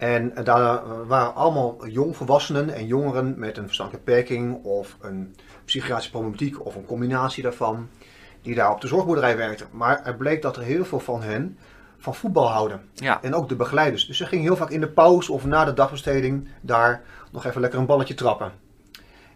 En 0.01 0.33
daar 0.45 1.07
waren 1.07 1.35
allemaal 1.35 1.87
jongvolwassenen 1.87 2.75
en 2.75 2.87
jongeren 2.87 3.35
met 3.39 3.57
een 3.57 3.67
verstandelijke 3.67 4.11
beperking 4.11 4.65
of 4.65 4.97
een 5.01 5.37
psychiatrische 5.65 6.11
problematiek 6.11 6.65
of 6.67 6.75
een 6.75 6.85
combinatie 6.85 7.43
daarvan, 7.43 7.89
die 8.43 8.55
daar 8.55 8.73
op 8.73 8.81
de 8.81 8.87
zorgboerderij 8.87 9.37
werkten. 9.37 9.67
Maar 9.71 10.05
er 10.05 10.17
bleek 10.17 10.43
dat 10.43 10.57
er 10.57 10.63
heel 10.63 10.85
veel 10.85 11.01
van 11.01 11.23
hen 11.23 11.59
van 11.99 12.15
voetbal 12.15 12.51
houden. 12.51 12.81
Ja. 12.95 13.23
En 13.23 13.35
ook 13.35 13.49
de 13.49 13.57
begeleiders. 13.57 14.07
Dus 14.07 14.17
ze 14.17 14.27
gingen 14.27 14.45
heel 14.45 14.57
vaak 14.57 14.71
in 14.71 14.81
de 14.81 14.89
pauze 14.89 15.33
of 15.33 15.45
na 15.45 15.65
de 15.65 15.73
dagbesteding 15.73 16.49
daar 16.61 17.03
nog 17.33 17.45
even 17.45 17.61
lekker 17.61 17.79
een 17.79 17.87
balletje 17.87 18.15
trappen. 18.15 18.53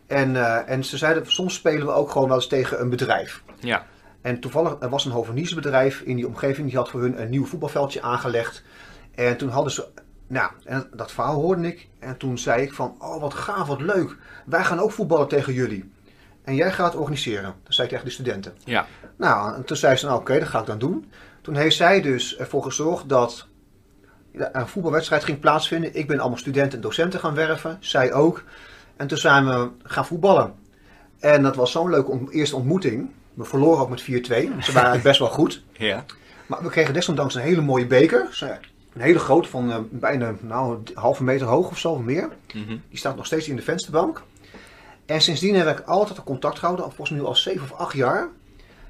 En, 0.07 0.35
uh, 0.35 0.70
en 0.70 0.85
ze 0.85 0.98
zeiden, 0.98 1.27
soms 1.27 1.55
spelen 1.55 1.87
we 1.87 1.92
ook 1.92 2.11
gewoon 2.11 2.29
wel 2.29 2.37
eens 2.37 2.46
tegen 2.46 2.81
een 2.81 2.90
bedrijf. 2.90 3.42
Ja. 3.61 3.87
En 4.20 4.40
toevallig, 4.40 4.77
er 4.81 4.88
was 4.88 5.05
een 5.05 5.12
Hoveniese 5.12 5.55
bedrijf 5.55 6.00
in 6.00 6.16
die 6.16 6.27
omgeving, 6.27 6.68
die 6.68 6.77
had 6.77 6.90
voor 6.90 7.00
hun 7.00 7.20
een 7.20 7.31
nieuw 7.31 7.44
voetbalveldje 7.44 8.03
aangelegd. 8.03 8.62
En 9.14 9.37
toen 9.37 9.48
hadden 9.48 9.72
ze 9.72 9.87
nou, 10.26 10.50
en 10.64 10.88
dat 10.92 11.12
verhaal 11.12 11.34
hoorde 11.34 11.66
ik. 11.66 11.88
En 11.98 12.16
toen 12.16 12.38
zei 12.38 12.62
ik 12.62 12.72
van, 12.72 12.94
oh 12.98 13.20
wat 13.20 13.34
gaaf, 13.34 13.66
wat 13.66 13.80
leuk. 13.80 14.16
Wij 14.46 14.64
gaan 14.64 14.78
ook 14.78 14.92
voetballen 14.92 15.28
tegen 15.28 15.52
jullie. 15.52 15.92
En 16.44 16.54
jij 16.54 16.72
gaat 16.72 16.96
organiseren. 16.96 17.54
Dat 17.62 17.74
zei 17.74 17.87
ik 17.87 17.92
tegen 17.92 18.08
de 18.08 18.14
studenten. 18.14 18.54
Ja. 18.64 18.87
Nou, 19.16 19.54
en 19.54 19.64
toen 19.64 19.76
zei 19.76 19.96
ze, 19.96 20.06
nou 20.06 20.20
oké, 20.20 20.38
dat 20.38 20.48
ga 20.48 20.60
ik 20.60 20.66
dan 20.66 20.78
doen. 20.78 21.10
Toen 21.40 21.56
heeft 21.56 21.76
zij 21.76 22.00
dus 22.00 22.37
ervoor 22.37 22.62
gezorgd 22.62 23.08
dat 23.08 23.46
een 24.32 24.68
voetbalwedstrijd 24.68 25.24
ging 25.24 25.40
plaatsvinden. 25.40 25.94
Ik 25.94 26.06
ben 26.06 26.18
allemaal 26.18 26.38
studenten 26.38 26.72
en 26.72 26.80
docenten 26.80 27.20
gaan 27.20 27.34
werven. 27.34 27.76
Zij 27.80 28.12
ook. 28.12 28.44
En 28.96 29.06
toen 29.06 29.18
zijn 29.18 29.46
we 29.46 29.68
gaan 29.82 30.06
voetballen. 30.06 30.54
En 31.18 31.42
dat 31.42 31.56
was 31.56 31.70
zo'n 31.70 31.90
leuke 31.90 32.26
eerste 32.30 32.56
ontmoeting. 32.56 33.10
We 33.34 33.44
verloren 33.44 33.80
ook 33.80 33.90
met 33.90 34.02
4-2. 34.02 34.04
Ze 34.60 34.72
waren 34.72 35.02
best 35.10 35.18
wel 35.18 35.28
goed. 35.28 35.62
Ja. 35.72 36.04
Maar 36.46 36.62
we 36.62 36.68
kregen 36.68 36.94
desondanks 36.94 37.34
een 37.34 37.42
hele 37.42 37.60
mooie 37.60 37.87
beker. 37.87 38.28
Een 38.94 39.00
hele 39.00 39.18
grote 39.18 39.48
van 39.48 39.68
uh, 39.68 39.76
bijna 39.90 40.35
nou, 40.40 40.74
een 40.74 40.87
halve 40.94 41.24
meter 41.24 41.46
hoog 41.46 41.70
of 41.70 41.78
zo 41.78 41.90
of 41.90 42.00
meer. 42.00 42.28
Mhm. 42.54 42.76
Die 42.88 42.98
staat 42.98 43.16
nog 43.16 43.26
steeds 43.26 43.48
in 43.48 43.57
de 43.57 43.62
vensterbank. 43.62 44.22
En 45.07 45.20
sindsdien 45.20 45.54
heb 45.54 45.78
ik 45.78 45.87
altijd 45.87 46.22
contact 46.24 46.59
gehouden, 46.59 46.85
volgens 46.85 47.11
mij 47.11 47.18
nu 47.18 47.24
al 47.24 47.37
zeven 47.37 47.62
of 47.62 47.72
acht 47.72 47.94
jaar. 47.94 48.28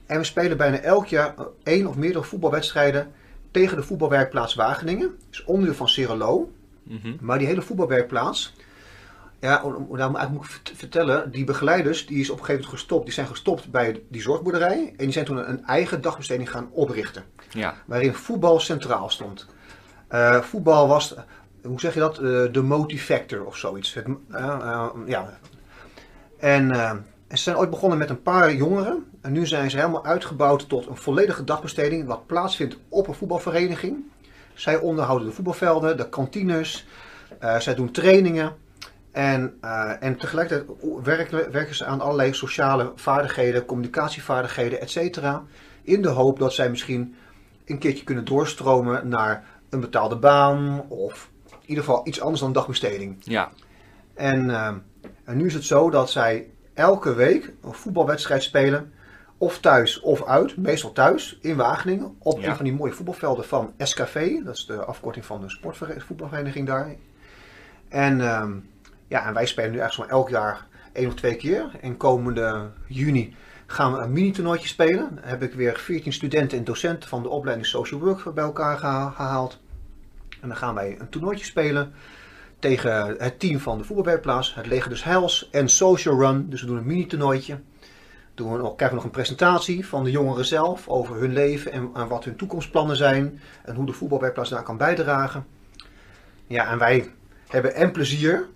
En 0.06 0.18
we 0.18 0.24
spelen 0.24 0.56
bijna 0.56 0.78
elk 0.78 1.06
jaar 1.06 1.34
eh, 1.38 1.44
één 1.62 1.86
of 1.86 1.96
meerdere 1.96 2.24
voetbalwedstrijden 2.24 3.12
tegen 3.50 3.76
de 3.76 3.82
voetbalwerkplaats 3.82 4.54
Wageningen. 4.54 5.08
Dat 5.08 5.30
is 5.30 5.44
onderdeel 5.44 5.74
van 5.74 5.88
Cerelo. 5.88 6.52
Mm 6.82 7.16
Maar 7.20 7.38
die 7.38 7.46
hele 7.46 7.62
voetbalwerkplaats, 7.62 8.54
ja, 9.40 9.62
daarom 9.90 10.32
moet 10.32 10.44
ik 10.44 10.76
vertellen, 10.76 11.30
die 11.30 11.44
begeleiders 11.44 12.06
die 12.06 12.20
is 12.20 12.30
op 12.30 12.38
een 12.38 12.44
gegeven 12.44 12.64
moment 12.64 12.80
gestopt. 12.80 13.04
Die 13.04 13.14
zijn 13.14 13.26
gestopt 13.26 13.70
bij 13.70 14.02
die 14.08 14.22
zorgboerderij 14.22 14.94
en 14.96 15.04
die 15.04 15.12
zijn 15.12 15.24
toen 15.24 15.48
een 15.48 15.64
eigen 15.64 16.00
dagbesteding 16.00 16.50
gaan 16.50 16.68
oprichten. 16.70 17.24
Ja. 17.50 17.74
Waarin 17.86 18.14
voetbal 18.14 18.60
centraal 18.60 19.10
stond. 19.10 19.46
Uh, 20.14 20.40
voetbal 20.40 20.88
was, 20.88 21.14
hoe 21.62 21.81
zeg 21.81 21.94
je 21.94 22.00
dat, 22.00 22.20
uh, 22.20 22.53
de 22.53 22.62
motivactor 22.62 23.44
of 23.44 23.57
zoiets. 23.57 23.96
Uh, 23.96 24.87
ja. 25.07 25.38
En, 26.38 26.74
ze 27.29 27.37
zijn 27.37 27.57
ooit 27.57 27.70
begonnen 27.70 27.98
met 27.98 28.11
een 28.11 28.22
paar 28.22 28.55
jongeren. 28.55 29.05
En 29.20 29.33
nu 29.33 29.46
zijn 29.46 29.70
ze 29.70 29.77
helemaal 29.77 30.05
uitgebouwd 30.05 30.68
tot 30.68 30.87
een 30.87 30.96
volledige 30.96 31.44
dagbesteding. 31.44 32.07
Wat 32.07 32.27
plaatsvindt 32.27 32.77
op 32.88 33.09
een 33.09 33.14
voetbalvereniging. 33.14 33.96
Zij 34.55 34.77
onderhouden 34.77 35.29
de 35.29 35.35
voetbalvelden, 35.35 35.96
de 35.96 36.09
kantines. 36.09 36.87
zij 37.59 37.74
doen 37.74 37.90
trainingen. 37.90 38.53
En, 39.12 39.59
en 40.00 40.16
tegelijkertijd 40.16 40.79
werken, 41.03 41.53
werken 41.53 41.74
ze 41.74 41.85
aan 41.85 42.00
allerlei 42.00 42.35
sociale 42.35 42.92
vaardigheden, 42.94 43.64
communicatievaardigheden, 43.64 44.81
et 44.81 44.90
cetera. 44.90 45.42
In 45.83 46.03
de 46.03 46.09
hoop 46.09 46.38
dat 46.38 46.53
zij 46.53 46.70
misschien 46.70 47.14
een 47.66 47.79
keertje 47.79 48.05
kunnen 48.05 48.24
doorstromen 48.24 49.09
naar 49.09 49.44
een 49.74 49.80
betaalde 49.80 50.16
baan 50.16 50.84
of 50.88 51.30
in 51.50 51.68
ieder 51.68 51.84
geval 51.84 52.06
iets 52.06 52.20
anders 52.20 52.40
dan 52.40 52.52
dagbesteding. 52.52 53.16
Ja. 53.20 53.50
En, 54.14 54.44
uh, 54.48 54.66
en 55.24 55.37
nu 55.37 55.46
is 55.46 55.54
het 55.54 55.64
zo 55.64 55.90
dat 55.90 56.10
zij 56.10 56.50
elke 56.74 57.14
week 57.14 57.52
een 57.62 57.72
voetbalwedstrijd 57.74 58.42
spelen. 58.42 58.92
Of 59.38 59.58
thuis 59.58 60.00
of 60.00 60.24
uit, 60.24 60.56
meestal 60.56 60.92
thuis 60.92 61.38
in 61.40 61.56
Wageningen. 61.56 62.16
Op 62.18 62.40
Ja. 62.40 62.48
een 62.48 62.56
van 62.56 62.64
die 62.64 62.74
mooie 62.74 62.92
voetbalvelden 62.92 63.44
van 63.44 63.72
SKV. 63.78 64.44
Dat 64.44 64.54
is 64.56 64.66
de 64.66 64.84
afkorting 64.84 65.24
van 65.24 65.40
de 65.40 65.50
sportvoetbalvereniging 65.50 66.66
daar. 66.66 66.94
En, 67.88 68.20
ehm, 68.20 68.52
ja, 69.08 69.26
en 69.26 69.34
wij 69.34 69.46
spelen 69.46 69.70
nu 69.72 69.78
eigenlijk 69.78 70.10
zo'n 70.10 70.18
elk 70.20 70.28
jaar 70.28 70.66
één 70.92 71.06
of 71.08 71.14
twee 71.14 71.37
keer. 71.37 71.70
En 71.80 71.96
komende 71.96 72.70
juni 72.87 73.37
gaan 73.66 73.92
we 73.92 73.98
een 73.98 74.12
mini-toernooitje 74.12 74.68
spelen. 74.68 75.14
Dan 75.14 75.24
heb 75.24 75.42
ik 75.42 75.52
weer 75.54 75.76
14 75.78 76.12
studenten 76.12 76.58
en 76.58 76.64
docenten 76.64 77.08
van 77.08 77.22
de 77.22 77.28
opleiding 77.28 77.66
Social 77.68 78.00
Work 78.00 78.34
bij 78.34 78.44
elkaar 78.44 78.78
geha- 78.78 79.10
gehaald. 79.10 79.60
En 80.44 80.50
dan 80.50 80.59
gaan 80.59 80.74
wij 80.74 80.96
een 80.98 81.09
toernooitje 81.09 81.44
spelen 81.44 81.92
tegen 82.59 83.14
het 83.18 83.40
team 83.40 83.59
van 83.59 83.78
de 83.78 83.85
voetbalwerkplaats. 83.85 84.54
Het 84.54 84.66
Leger 84.66 84.88
dus 84.90 85.04
Heils 85.04 85.48
en 85.50 85.68
Social 85.68 86.18
Run. 86.20 86.50
Dus 86.50 86.61
we 86.61 86.66
doen 86.66 86.76
een 86.76 86.87
mini-toernooitje. 86.87 87.59
Doen 88.35 88.52
we 88.52 88.59
krijgen 88.59 88.88
we 88.88 88.94
nog 88.94 89.04
een 89.04 89.11
presentatie 89.11 89.87
van 89.87 90.04
de 90.04 90.11
jongeren 90.11 90.44
zelf 90.44 90.88
over 90.88 91.16
hun 91.16 91.33
leven 91.33 91.72
en, 91.72 91.90
en 91.94 92.09
wat 92.09 92.24
hun 92.24 92.37
toekomstplannen 92.37 92.96
zijn. 92.96 93.40
En 93.64 93.74
hoe 93.74 93.87
de 93.87 93.92
voetbalwerkplaats 93.92 94.50
daar 94.50 94.62
kan 94.62 94.76
bijdragen. 94.76 95.46
Ja, 96.46 96.70
en 96.70 96.78
wij 96.78 97.11
hebben 97.48 97.74
en 97.74 97.92
plezier. 97.92 98.48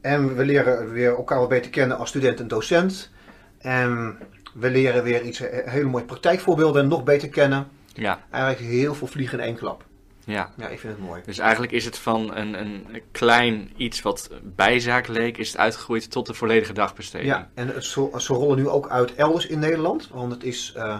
En 0.00 0.36
we 0.36 0.44
leren 0.44 0.90
weer 0.90 1.14
elkaar 1.16 1.38
wat 1.38 1.48
beter 1.48 1.70
kennen 1.70 1.98
als 1.98 2.08
student 2.08 2.40
en 2.40 2.48
docent. 2.48 3.10
En 3.58 4.18
we 4.54 4.70
leren 4.70 5.02
weer 5.02 5.22
iets, 5.22 5.38
he- 5.38 5.62
hele 5.64 5.88
mooie 5.88 6.04
praktijkvoorbeelden 6.04 6.88
nog 6.88 7.04
beter 7.04 7.28
kennen. 7.28 7.68
Ja, 7.94 8.20
Eigenlijk 8.30 8.72
heel 8.72 8.94
veel 8.94 9.06
vliegen 9.06 9.38
in 9.38 9.44
één 9.44 9.56
klap. 9.56 9.84
Ja. 10.24 10.50
Ja, 10.56 10.68
ik 10.68 10.80
vind 10.80 10.92
het 10.92 11.02
mooi. 11.02 11.22
Dus 11.24 11.38
eigenlijk 11.38 11.72
is 11.72 11.84
het 11.84 11.98
van 11.98 12.36
een, 12.36 12.60
een 12.60 13.02
klein 13.10 13.70
iets 13.76 14.02
wat 14.02 14.30
bijzaak 14.42 15.08
leek, 15.08 15.38
is 15.38 15.48
het 15.48 15.56
uitgegroeid 15.56 16.10
tot 16.10 16.26
de 16.26 16.34
volledige 16.34 16.72
dagbesteding. 16.72 17.30
Ja, 17.30 17.50
en 17.54 17.68
het, 17.68 17.84
ze 17.84 18.32
rollen 18.32 18.56
nu 18.56 18.68
ook 18.68 18.88
uit 18.88 19.14
elders 19.14 19.46
in 19.46 19.58
Nederland. 19.58 20.08
Want 20.12 20.32
het, 20.32 20.44
is, 20.44 20.72
eh, 20.76 20.98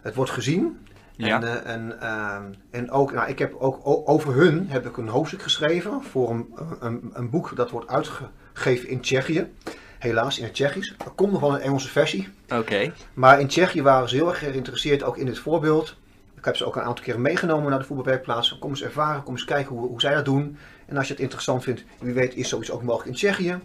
het 0.00 0.14
wordt 0.14 0.30
gezien. 0.30 0.78
Ja. 1.16 1.42
En, 1.42 1.64
eh, 1.64 1.74
en, 1.74 2.00
eh, 2.00 2.36
en 2.70 2.90
ook, 2.90 3.12
nou, 3.12 3.28
ik 3.28 3.38
heb 3.38 3.54
ook 3.54 3.80
over 4.08 4.34
hun 4.34 4.66
heb 4.68 4.86
ik 4.86 4.96
een 4.96 5.08
hoofdstuk 5.08 5.42
geschreven 5.42 6.02
voor 6.02 6.30
een, 6.30 6.54
een, 6.80 7.10
een 7.12 7.30
boek 7.30 7.56
dat 7.56 7.70
wordt 7.70 7.88
uitgegeven 7.88 8.88
in 8.88 9.00
Tsjechië. 9.00 9.52
Helaas 9.98 10.38
in 10.38 10.44
het 10.44 10.54
Tsjechisch. 10.54 10.94
Er 11.04 11.10
komt 11.10 11.32
nog 11.32 11.40
wel 11.40 11.54
een 11.54 11.60
Engelse 11.60 11.88
versie. 11.88 12.28
Oké. 12.48 12.92
Maar 13.14 13.40
in 13.40 13.46
Tsjechië 13.46 13.82
waren 13.82 14.08
ze 14.08 14.14
heel 14.14 14.28
erg 14.28 14.38
geïnteresseerd 14.38 15.02
ook 15.02 15.16
in 15.16 15.26
dit 15.26 15.38
voorbeeld. 15.38 15.96
Ik 16.38 16.44
heb 16.44 16.56
ze 16.56 16.64
ook 16.64 16.76
een 16.76 16.82
aantal 16.82 17.04
keren 17.04 17.22
meegenomen 17.22 17.70
naar 17.70 17.78
de 17.78 17.84
voetbalwerkplaats. 17.84 18.58
Kom 18.58 18.70
eens 18.70 18.82
ervaren, 18.82 19.22
kom 19.22 19.32
eens 19.34 19.44
kijken 19.44 19.76
hoe, 19.76 19.88
hoe 19.88 20.00
zij 20.00 20.14
dat 20.14 20.24
doen. 20.24 20.58
En 20.86 20.96
als 20.96 21.06
je 21.06 21.12
het 21.12 21.22
interessant 21.22 21.62
vindt, 21.62 21.84
wie 22.00 22.14
weet 22.14 22.34
is 22.34 22.48
zoiets 22.48 22.70
ook 22.70 22.82
mogelijk 22.82 23.08
in 23.08 23.14
Tsjechië. 23.14 23.58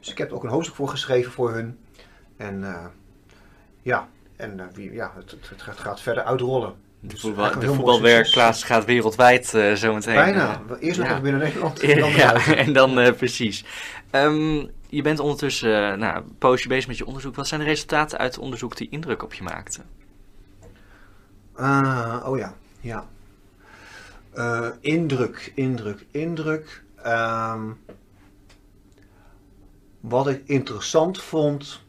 Dus 0.00 0.10
ik 0.10 0.18
heb 0.18 0.28
er 0.28 0.34
ook 0.34 0.42
een 0.44 0.50
hoofdstuk 0.50 0.74
voor 0.76 0.88
geschreven 0.88 1.32
voor 1.32 1.52
hun. 1.52 1.78
En 2.36 2.64
eh, 2.64 2.84
ja, 3.82 4.08
en 4.36 4.60
eh, 4.60 4.66
wie, 4.74 4.92
ja 4.92 5.12
het, 5.16 5.30
het, 5.30 5.50
het 5.50 5.78
gaat- 5.78 6.00
verder 6.00 6.24
uitrollen. 6.24 6.72
De, 7.00 7.06
Dus 7.08 7.20
voetbal, 7.20 7.58
de 7.58 7.74
voetbalwerkplaats 7.74 8.64
gaat 8.64 8.84
wereldwijd 8.84 9.54
eh 9.54 9.72
zometeen. 9.72 10.14
Bijna. 10.14 10.60
Eerst 10.80 10.98
nog 10.98 11.08
ja. 11.08 11.20
binnen 11.20 11.40
Nederland. 11.40 11.80
en 11.80 11.98
dan 12.00 12.10
ja, 12.10 12.46
en 12.46 12.72
dan 12.72 12.94
precies. 13.16 13.64
Ehm, 14.10 14.66
je 14.88 15.02
bent 15.02 15.18
ondertussen 15.18 15.98
nou, 15.98 16.16
een 16.16 16.36
poosje 16.38 16.68
bezig 16.68 16.86
met 16.86 16.98
je 16.98 17.06
onderzoek. 17.06 17.34
Wat 17.34 17.46
zijn 17.48 17.60
de 17.60 17.66
resultaten 17.66 18.18
uit 18.18 18.34
het 18.34 18.44
onderzoek 18.44 18.76
die 18.76 18.88
indruk 18.90 19.22
op 19.22 19.34
je 19.34 19.42
maakten? 19.42 19.84
Ah, 21.54 22.24
oh 22.26 22.38
ja, 22.38 22.54
ja. 22.80 23.06
Eh, 24.32 24.68
indruk, 24.80 25.52
indruk, 25.54 26.06
indruk. 26.10 26.84
Ehm, 27.02 27.72
wat 30.00 30.28
ik 30.28 30.42
interessant 30.46 31.22
vond, 31.22 31.82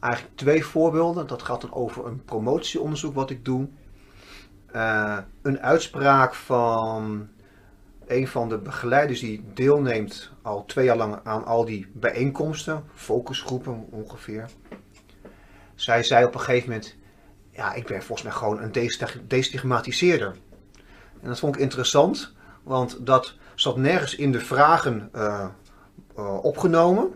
eigenlijk 0.00 0.36
twee 0.36 0.64
voorbeelden. 0.64 1.26
Dat 1.26 1.42
gaat 1.42 1.60
dan 1.60 1.72
over 1.72 2.06
een 2.06 2.24
promotieonderzoek 2.24 3.14
wat 3.14 3.30
ik 3.30 3.44
doe. 3.44 3.68
Eh, 4.66 5.18
een 5.42 5.60
uitspraak 5.60 6.34
van 6.34 7.28
een 8.06 8.28
van 8.28 8.48
de 8.48 8.58
begeleiders 8.58 9.20
die 9.20 9.44
deelneemt 9.54 10.30
al 10.42 10.64
twee 10.64 10.84
jaar 10.84 10.96
lang 10.96 11.18
aan 11.24 11.44
al 11.44 11.64
die 11.64 11.86
bijeenkomsten, 11.92 12.84
focusgroepen 12.94 13.86
ongeveer. 13.90 14.50
Zij 15.74 16.02
zei 16.02 16.24
op 16.24 16.34
een 16.34 16.40
gegeven 16.40 16.68
moment, 16.68 16.96
ja, 17.56 17.74
ik 17.74 17.86
ben 17.86 18.02
volgens 18.02 18.22
mij 18.22 18.32
gewoon 18.36 18.62
een 18.62 18.90
destigmatiseerder. 19.26 20.36
En 21.22 21.28
dat 21.28 21.38
vond 21.38 21.54
ik 21.54 21.60
interessant, 21.60 22.32
want 22.62 23.06
dat 23.06 23.34
zat 23.54 23.76
nergens 23.76 24.14
in 24.14 24.32
de 24.32 24.40
vragen 24.40 25.08
eh, 25.12 25.46
eh, 26.16 26.44
opgenomen. 26.44 27.14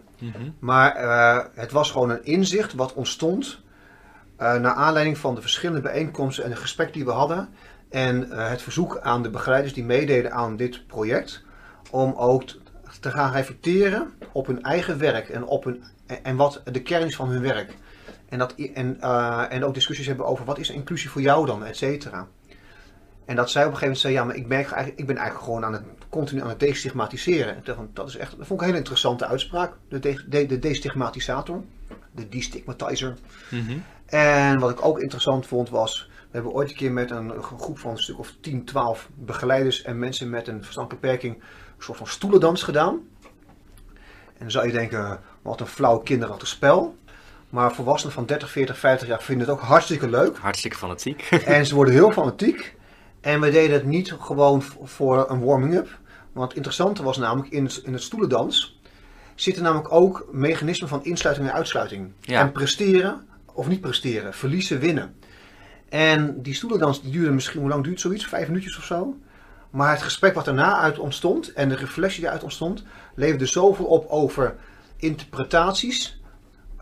Maar 0.59 0.95
eh, 0.95 1.45
het 1.55 1.73
was 1.73 1.91
gewoon 1.91 2.11
een 2.11 2.25
inzicht 2.25 2.75
wat 2.75 2.95
ontstond 2.95 3.61
naar 4.37 4.75
aanleiding 4.75 5.19
van 5.19 5.35
de 5.35 5.41
verschillende 5.41 5.81
bijeenkomsten 5.81 6.45
en 6.45 6.51
de 6.51 6.57
gesprekken 6.57 6.97
die 6.97 7.05
we 7.05 7.11
hadden. 7.11 7.49
En 7.91 8.31
het 8.31 8.63
verzoek 8.63 8.99
aan 8.99 9.23
de 9.23 9.31
begeleiders 9.31 9.75
die 9.75 9.85
meededen 9.85 10.33
aan 10.33 10.57
dit 10.57 10.87
project 10.87 11.43
om 11.91 12.15
ook 12.15 12.43
te 13.01 13.11
gaan 13.11 13.33
reflecteren 13.33 14.13
op 14.33 14.47
hun 14.47 14.63
eigen 14.63 14.99
werk 14.99 15.29
en, 15.29 15.45
op 15.45 15.65
hun, 15.65 15.85
en 16.23 16.37
wat 16.37 16.63
de 16.65 16.83
kern 16.83 17.07
is 17.07 17.17
van 17.17 17.29
hun 17.29 17.43
werk. 17.43 17.77
En, 18.31 18.39
dat, 18.39 18.55
en, 18.55 19.01
eh, 19.01 19.45
en 19.49 19.65
ook 19.65 19.75
discussies 19.75 20.07
hebben 20.07 20.27
over 20.27 20.45
wat 20.45 20.59
is 20.59 20.71
inclusie 20.71 21.11
voor 21.11 21.21
jou 21.21 21.47
dan, 21.47 21.65
et 21.65 21.77
cetera. 21.77 22.29
En 23.25 23.37
dat 23.37 23.51
zij 23.51 23.65
op 23.65 23.73
een 23.73 23.77
gegeven 23.77 23.81
moment 23.81 23.99
zei, 23.99 24.15
ja, 24.15 24.25
maar 24.25 24.35
ik, 24.35 24.47
merk 24.47 24.71
eigenlijk, 24.71 25.01
ik 25.01 25.07
ben 25.07 25.17
eigenlijk 25.17 25.47
gewoon 25.47 25.65
aan 25.65 25.73
het, 25.73 25.83
continu 26.09 26.41
aan 26.41 26.49
het 26.49 26.61
destigmatiseren. 26.61 27.55
En 27.55 27.61
dacht 27.65 27.79
dat 27.93 28.09
is 28.09 28.17
echt, 28.17 28.37
dat 28.37 28.47
vond 28.47 28.51
ik 28.51 28.59
een 28.61 28.65
hele 28.65 28.79
interessante 28.79 29.27
uitspraak. 29.27 29.73
De, 29.89 29.99
de, 29.99 30.25
de, 30.29 30.47
de 30.47 30.59
destigmatisator, 30.59 31.63
de 32.13 32.29
destigmatizer. 32.29 33.17
Mhm. 33.51 33.79
En 34.07 34.59
wat 34.59 34.71
ik 34.71 34.85
ook 34.85 35.01
interessant 35.01 35.47
vond 35.47 35.71
was, 35.71 36.11
we 36.15 36.37
hebben 36.37 36.53
ooit 36.53 36.71
een 36.71 36.77
keer 36.77 36.93
met 36.93 37.11
een 37.11 37.43
groep 37.43 37.79
van 37.79 37.91
een 37.91 37.99
stuk 37.99 38.19
of 38.19 38.35
10, 38.41 38.65
12 38.65 39.09
begeleiders 39.15 39.83
en 39.83 39.99
mensen 39.99 40.31
met 40.31 40.49
een 40.49 40.63
verstandelijke 40.63 41.07
beperking 41.07 41.35
een 41.35 41.43
soort 41.79 41.99
van 41.99 42.07
stoelendans 42.07 42.63
gedaan. 42.63 43.01
En 44.27 44.39
dan 44.39 44.51
zou 44.51 44.67
je 44.67 44.73
denken, 44.73 45.21
wat 45.43 45.61
een 45.61 45.67
flauw 45.67 45.99
kinderachtig 45.99 46.49
spel. 46.49 46.97
Maar 47.51 47.75
volwassenen 47.75 48.15
van 48.15 48.27
30, 48.27 48.51
40, 48.51 48.79
50 48.79 49.09
jaar 49.09 49.23
vinden 49.23 49.47
het 49.47 49.57
ook 49.57 49.63
hartstikke 49.63 50.09
leuk. 50.09 50.39
Hartstikke 50.39 50.77
fanatiek. 50.77 51.23
En 51.45 51.67
ze 51.67 51.75
worden 51.75 51.95
heel 51.95 52.13
fanatiek. 52.13 52.75
En 53.21 53.41
we 53.41 53.51
deden 53.51 53.73
het 53.73 53.85
niet 53.85 54.15
gewoon 54.21 54.63
voor 54.83 55.31
een 55.31 55.45
warming-up. 55.45 55.99
Want 56.33 56.49
het 56.49 56.57
interessante 56.57 57.03
was 57.03 57.17
namelijk 57.17 57.53
in 57.53 57.65
het, 57.65 57.83
in 57.85 57.93
het 57.93 58.03
stoelendans 58.03 58.81
zitten 59.35 59.63
namelijk 59.63 59.93
ook 59.93 60.29
mechanismen 60.33 60.89
van 60.89 61.05
insluiting 61.05 61.49
en 61.49 61.55
uitsluiting. 61.55 62.13
Ja. 62.21 62.41
En 62.41 62.53
presteren 62.53 63.27
of 63.53 63.69
niet 63.69 63.81
presteren, 63.81 64.35
verliezen, 64.35 64.79
winnen. 64.79 65.15
En 65.89 66.43
die 66.43 66.55
stoelendans 66.55 67.03
die 67.03 67.13
duurde 67.13 67.31
misschien, 67.31 67.61
hoe 67.61 67.69
lang 67.69 67.85
duurt 67.85 68.01
zoiets? 68.01 68.27
Vijf 68.27 68.47
minuutjes 68.47 68.79
of 68.79 68.85
zo. 68.85 69.17
Maar 69.71 69.91
het 69.91 70.03
gesprek 70.03 70.35
wat 70.35 70.45
daarna 70.45 70.77
uit 70.77 70.99
ontstond 70.99 71.53
en 71.53 71.69
de 71.69 71.75
reflectie 71.75 72.19
die 72.19 72.29
eruit 72.29 72.43
ontstond, 72.43 72.83
leverde 73.15 73.47
zoveel 73.47 73.85
op 73.85 74.07
over 74.09 74.57
interpretaties 74.97 76.20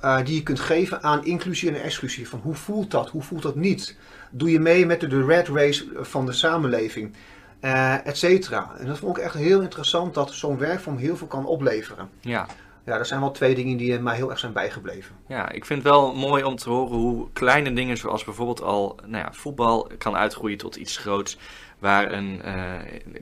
eh, 0.00 0.24
die 0.24 0.34
je 0.34 0.42
kunt 0.42 0.60
geven 0.60 1.02
aan 1.02 1.24
inclusie 1.24 1.68
en 1.68 1.82
exclusie. 1.82 2.28
Van 2.28 2.40
hoe 2.42 2.54
voelt 2.54 2.90
dat, 2.90 3.10
hoe 3.10 3.22
voelt 3.22 3.42
dat 3.42 3.54
niet? 3.54 3.96
Doe 4.30 4.50
je 4.50 4.60
mee 4.60 4.86
met 4.86 5.00
de, 5.00 5.06
de 5.06 5.24
red 5.24 5.48
race 5.48 5.86
van 5.94 6.26
de 6.26 6.32
samenleving, 6.32 7.14
eh 7.60 8.06
et 8.06 8.18
cetera. 8.18 8.74
En 8.78 8.86
dat 8.86 8.98
vond 8.98 9.16
ik 9.16 9.22
echt 9.22 9.34
heel 9.34 9.60
interessant 9.60 10.14
dat 10.14 10.32
zo'n 10.32 10.58
werkvorm 10.58 10.96
heel 10.96 11.16
veel 11.16 11.26
kan 11.26 11.46
opleveren. 11.46 12.08
ja. 12.20 12.46
Ja, 12.84 12.96
dat 12.98 13.06
zijn 13.06 13.20
wel 13.20 13.30
twee 13.30 13.54
dingen 13.54 13.76
die 13.76 13.98
mij 13.98 14.16
heel 14.16 14.30
erg 14.30 14.38
zijn 14.38 14.52
bijgebleven. 14.52 15.14
Ja, 15.26 15.50
ik 15.50 15.64
vind 15.64 15.82
het 15.82 15.92
wel 15.92 16.14
mooi 16.14 16.44
om 16.44 16.56
te 16.56 16.68
horen 16.70 16.96
hoe 16.96 17.28
kleine 17.32 17.72
dingen 17.72 17.96
zoals 17.96 18.24
bijvoorbeeld 18.24 18.62
al 18.62 18.98
nou 19.06 19.24
ja, 19.24 19.32
voetbal 19.32 19.90
kan 19.98 20.16
uitgroeien 20.16 20.58
tot 20.58 20.76
iets 20.76 20.96
groots. 20.96 21.38
Waar 21.78 22.12
een 22.12 22.42
eh, 22.42 22.72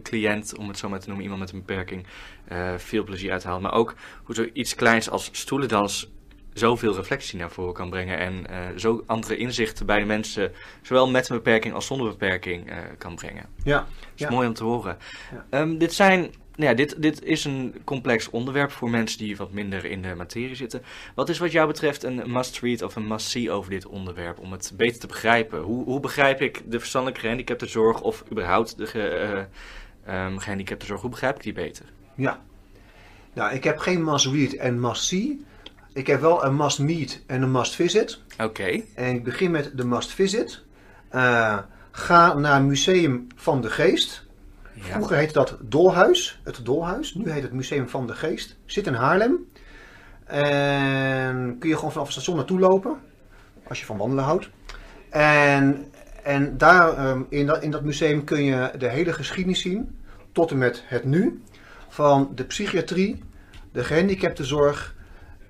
cliënt, 0.03 0.57
om 0.57 0.69
het 0.69 0.79
zo 0.79 0.89
maar 0.89 0.99
te 0.99 1.07
noemen, 1.07 1.25
iemand 1.25 1.41
met 1.43 1.53
een 1.53 1.65
beperking, 1.65 2.07
eh, 2.45 2.75
veel 2.77 3.05
plezier 3.05 3.33
uit 3.33 3.45
haalt. 3.45 3.61
Maar 3.63 3.73
ook 3.73 3.95
hoe 4.25 4.35
zoiets 4.35 4.75
kleins 4.75 5.11
als 5.11 5.29
stoelendans 5.33 6.11
zoveel 6.59 6.95
reflectie 6.95 7.39
naar 7.39 7.51
voren 7.51 7.75
kan 7.75 7.91
brengen. 7.91 8.19
En 8.19 8.47
eh, 8.51 8.59
zo 8.77 9.03
andere 9.07 9.37
inzichten 9.37 9.87
bij 9.87 9.99
de 9.99 10.05
mensen, 10.05 10.53
zowel 10.83 11.09
met 11.11 11.29
een 11.29 11.37
beperking 11.37 11.75
als 11.75 11.87
zonder 11.87 12.09
beperking, 12.09 12.71
eh, 12.71 12.77
kan 12.99 13.15
brengen. 13.15 13.47
Ja, 13.65 13.79
Dat 13.79 13.87
is 14.15 14.21
Ja. 14.21 14.31
mooi 14.31 14.49
om 14.49 14.55
te 14.55 14.65
horen. 14.65 14.97
Ja. 15.33 15.47
Ehm, 15.51 15.79
dit, 15.79 15.93
zijn, 15.95 16.35
ja, 16.55 16.75
dit, 16.75 17.03
dit 17.03 17.23
is 17.23 17.45
een 17.45 17.75
complex 17.85 18.31
onderwerp 18.31 18.71
voor 18.71 18.91
mensen 18.91 19.19
die 19.19 19.37
wat 19.37 19.53
minder 19.53 19.85
in 19.85 20.03
de 20.03 20.15
materie 20.15 20.55
zitten. 20.55 20.83
Wat 21.15 21.29
is 21.29 21.39
wat 21.39 21.53
jou 21.53 21.67
betreft 21.67 22.03
een 22.03 22.23
must-read 22.27 22.83
of 22.83 22.97
een 22.97 23.07
must-see 23.07 23.51
over 23.51 23.71
dit 23.71 23.87
onderwerp 23.87 24.39
om 24.39 24.53
het 24.53 24.73
beter 24.77 25.01
te 25.01 25.07
begrijpen? 25.07 25.61
Hoe, 25.61 25.85
hoe 25.85 26.01
begrijp 26.01 26.41
ik 26.41 26.63
de 26.67 26.79
verstandelijke 26.79 27.23
gehandicaptenzorg 27.23 28.01
of 28.01 28.25
überhaupt 28.31 28.77
de 28.77 28.87
ge, 28.87 29.47
gehandicaptenzorg? 30.37 31.01
Hoe 31.01 31.11
begrijp 31.11 31.37
ik 31.37 31.43
die 31.43 31.53
beter? 31.53 31.85
ja. 32.15 32.45
Nou, 33.33 33.55
ik 33.55 33.65
heb 33.65 33.79
geen 33.79 34.05
must 34.05 34.27
read 34.27 34.53
en 34.53 34.81
must 34.81 35.05
see. 35.05 35.45
Ik 35.97 36.07
heb 36.07 36.21
wel 36.21 36.45
een 36.45 36.57
must 36.57 36.79
meet 36.79 37.23
en 37.27 37.43
een 37.43 37.51
must 37.51 37.75
visit. 37.75 38.21
Oké. 38.39 38.83
En 38.95 39.15
ik 39.15 39.25
begin 39.25 39.51
met 39.51 39.71
de 39.75 39.85
must 39.85 40.11
visit. 40.11 40.63
Uh, 41.13 41.59
ga 41.91 42.35
naar 42.35 42.63
Museum 42.63 43.27
van 43.35 43.61
de 43.61 43.71
Geest. 43.71 44.27
Ja. 44.73 44.83
Vroeger 44.83 45.17
heette 45.17 45.33
dat 45.33 45.57
Dolhuis, 45.61 46.41
het 46.45 46.61
Dolhuis. 46.63 47.15
Nu 47.15 47.31
heet 47.31 47.43
het 47.43 47.53
Museum 47.53 47.89
van 47.89 48.07
de 48.07 48.15
Geest. 48.15 48.57
Zit 48.65 48.87
in 48.87 48.95
Haarlem. 48.95 49.37
En 50.25 51.57
kun 51.59 51.69
je 51.69 51.75
gewoon 51.75 51.93
vanaf 51.93 52.07
het 52.07 52.17
station 52.17 52.37
naartoe 52.37 52.59
lopen. 52.59 52.97
Als 53.69 53.81
je 53.81 53.87
van 53.87 53.97
wandelen 53.97 54.25
houdt. 54.25 54.49
En, 55.11 55.93
en 56.23 56.59
daar 56.59 57.09
um, 57.09 57.27
in, 57.29 57.47
dat, 57.47 57.63
in 57.63 57.71
dat 57.71 57.83
museum 57.83 58.25
kun 58.25 58.43
je 58.43 58.71
de 58.79 58.89
hele 58.89 59.13
geschiedenis 59.13 59.61
zien. 59.61 59.99
Tot 60.33 60.51
en 60.51 60.59
met 60.59 60.83
het 60.87 61.05
nu. 61.05 61.43
Van 61.89 62.33
de 62.35 62.45
psychiatrie, 62.45 63.23
de 63.73 63.85
gehandicaptenzorg 63.85 64.95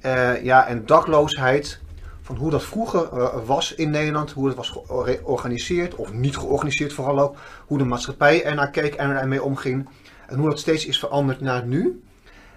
uh, 0.07 0.45
ja, 0.45 0.67
en 0.67 0.87
dakloosheid. 0.87 1.81
Van 2.23 2.37
hoe 2.37 2.51
dat 2.51 2.65
vroeger 2.65 3.09
uh, 3.15 3.35
was 3.45 3.75
in 3.75 3.91
Nederland. 3.91 4.33
Hoe 4.33 4.47
dat 4.47 4.57
was 4.57 4.83
georganiseerd. 4.87 5.95
Of 5.95 6.13
niet 6.13 6.37
georganiseerd 6.37 6.93
vooral 6.93 7.21
ook. 7.21 7.37
Hoe 7.67 7.79
de 7.79 7.85
maatschappij 7.85 8.45
ernaar 8.45 8.71
keek 8.71 8.95
en 8.95 9.11
ermee 9.11 9.43
omging. 9.43 9.89
En 10.27 10.39
hoe 10.39 10.49
dat 10.49 10.59
steeds 10.59 10.87
is 10.87 10.99
veranderd 10.99 11.41
naar 11.41 11.67
nu. 11.67 12.03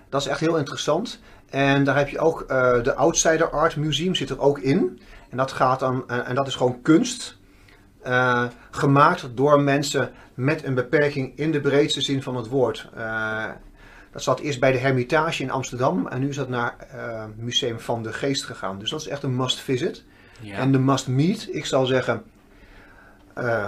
Dat 0.10 0.22
is 0.22 0.28
echt 0.28 0.40
heel 0.40 0.58
interessant. 0.58 1.20
En 1.50 1.84
daar 1.84 1.98
heb 1.98 2.10
je 2.10 2.20
ook 2.20 2.48
de 2.84 2.96
Outsider 2.96 3.50
Art 3.50 3.76
Museum 3.76 4.16
zit 4.16 4.30
er 4.30 4.40
ook 4.40 4.60
in. 4.60 5.02
En 5.30 5.38
dat 5.38 5.52
gaat 5.52 5.80
dan, 5.80 6.10
en 6.10 6.36
dat 6.36 6.48
is 6.48 6.56
gewoon 6.56 6.82
kunst. 6.82 7.38
Gemaakt 8.72 9.28
door 9.34 9.62
mensen 9.62 10.12
met 10.34 10.64
een 10.64 10.74
beperking 10.74 11.38
in 11.38 11.52
de 11.52 11.62
breedste 11.62 12.02
zin 12.02 12.24
van 12.24 12.36
het 12.36 12.48
woord. 12.48 12.90
Dat 14.26 14.38
zat 14.38 14.46
eerst 14.46 14.60
bij 14.60 14.72
de 14.72 14.78
Hermitage 14.78 15.44
in 15.44 15.52
Amsterdam 15.52 16.08
en 16.08 16.20
nu 16.20 16.30
is 16.30 16.36
dat 16.36 16.50
naar 16.50 16.76
Museum 17.36 17.80
van 17.80 18.04
de 18.04 18.14
Geest 18.14 18.44
gegaan. 18.44 18.80
Dus 18.80 18.90
dat 18.90 19.02
is 19.02 19.08
echt 19.08 19.24
een 19.24 19.36
must 19.36 19.60
visit. 19.60 20.04
Ja. 20.42 20.58
En 20.58 20.72
de 20.72 20.80
must 20.80 21.08
meet, 21.08 21.48
ik 21.52 21.66
zal 21.66 21.86
zeggen, 21.86 22.24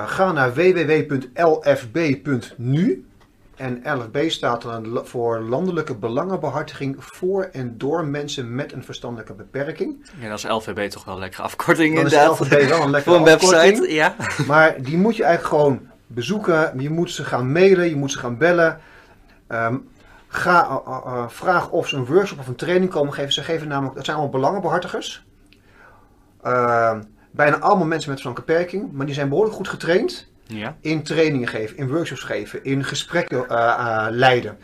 ga 0.05 0.31
naar 0.31 0.53
www.lfb.nu. 0.53 3.05
En 3.55 3.81
LFB 3.83 4.29
staat 4.29 4.61
dan 4.61 5.01
voor 5.03 5.39
Landelijke 5.39 5.95
Belangenbehartiging 5.95 6.95
voor 6.99 7.43
en 7.51 7.77
door 7.77 8.05
mensen 8.05 8.55
met 8.55 8.71
een 8.71 8.83
verstandelijke 8.83 9.33
beperking. 9.33 10.05
Ja, 10.19 10.29
dat 10.29 10.37
is 10.37 10.43
LVB 10.43 10.89
toch 10.89 11.05
wel 11.05 11.13
een 11.13 11.19
lekkere 11.19 11.43
afkorting 11.43 11.95
Dan 11.95 12.05
is 12.05 12.11
inderdaad. 12.11 12.39
LVB 12.39 12.69
wel 12.69 12.83
een 12.83 12.89
lekkere 12.95 13.17
voor 13.17 13.27
een 13.27 13.33
afkorting. 13.33 13.77
website, 13.79 13.93
ja. 13.93 14.15
Maar 14.47 14.81
die 14.81 14.97
moet 14.97 15.15
je 15.15 15.23
eigenlijk 15.23 15.53
gewoon 15.55 15.79
bezoeken. 16.07 16.79
Je 16.79 16.89
moet 16.89 17.11
ze 17.11 17.23
gaan 17.23 17.51
mailen, 17.51 17.89
je 17.89 17.95
moet 17.95 18.11
ze 18.11 18.19
gaan 18.19 18.37
bellen. 18.37 18.79
Um, 19.47 19.89
ga, 20.33 20.81
uh, 20.87 21.01
uh, 21.05 21.27
vraag 21.27 21.69
of 21.69 21.87
ze 21.87 21.95
een 21.95 22.05
workshop 22.05 22.39
of 22.39 22.47
een 22.47 22.55
training 22.55 22.91
komen 22.91 23.13
geven. 23.13 23.33
Ze 23.33 23.43
geven 23.43 23.67
namelijk, 23.67 23.95
dat 23.95 24.05
zijn 24.05 24.17
allemaal 24.17 24.35
belangenbehartigers. 24.35 25.23
Uh, 26.45 26.99
bijna 27.31 27.59
allemaal 27.59 27.87
mensen 27.87 28.09
met 28.11 28.19
zo'n 28.19 28.33
beperking, 28.33 28.91
maar 28.91 29.05
die 29.05 29.15
zijn 29.15 29.29
behoorlijk 29.29 29.55
goed 29.55 29.67
getraind 29.67 30.27
Ja. 30.43 30.75
in 30.81 31.03
trainingen 31.03 31.47
geven, 31.47 31.77
in 31.77 31.89
workshops 31.89 32.23
geven, 32.23 32.63
in 32.63 32.83
gesprekken 32.83 33.45
leiden. 34.09 34.57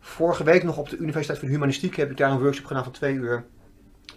Vorige 0.00 0.44
week 0.44 0.62
nog 0.62 0.76
op 0.76 0.88
de 0.88 0.96
Universiteit 0.96 1.38
van 1.38 1.48
Humanistiek 1.48 1.96
heb 1.96 2.10
ik 2.10 2.16
daar 2.16 2.30
een 2.30 2.40
workshop 2.40 2.64
gedaan 2.66 2.82
van 2.84 2.92
twee 2.92 3.14
uur. 3.14 3.44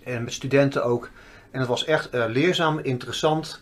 En 0.04 0.24
met 0.24 0.34
studenten 0.34 0.84
ook. 0.84 1.10
En 1.52 1.60
dat 1.60 1.68
was 1.68 1.86
echt 1.86 2.10
leerzaam, 2.12 2.80
interessant. 2.80 3.62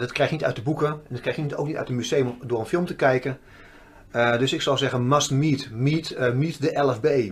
Dat 0.00 0.12
krijg 0.12 0.30
je 0.30 0.36
niet 0.36 0.44
uit 0.44 0.56
de 0.56 0.62
boeken. 0.62 0.88
En 0.88 1.00
dat 1.08 1.20
krijg 1.20 1.36
je 1.36 1.42
niet, 1.42 1.54
ook 1.54 1.66
niet 1.66 1.76
uit 1.76 1.88
het 1.88 1.96
museum 1.96 2.38
door 2.42 2.60
een 2.60 2.66
film 2.66 2.86
te 2.86 2.96
kijken. 2.96 3.38
Uh, 4.12 4.38
dus 4.38 4.52
ik 4.52 4.62
zou 4.62 4.76
zeggen, 4.76 5.08
must 5.08 5.30
meet. 5.30 5.70
Meet, 5.70 6.10
uh, 6.12 6.32
meet 6.32 6.62
de 6.62 6.82
LFB. 6.82 7.30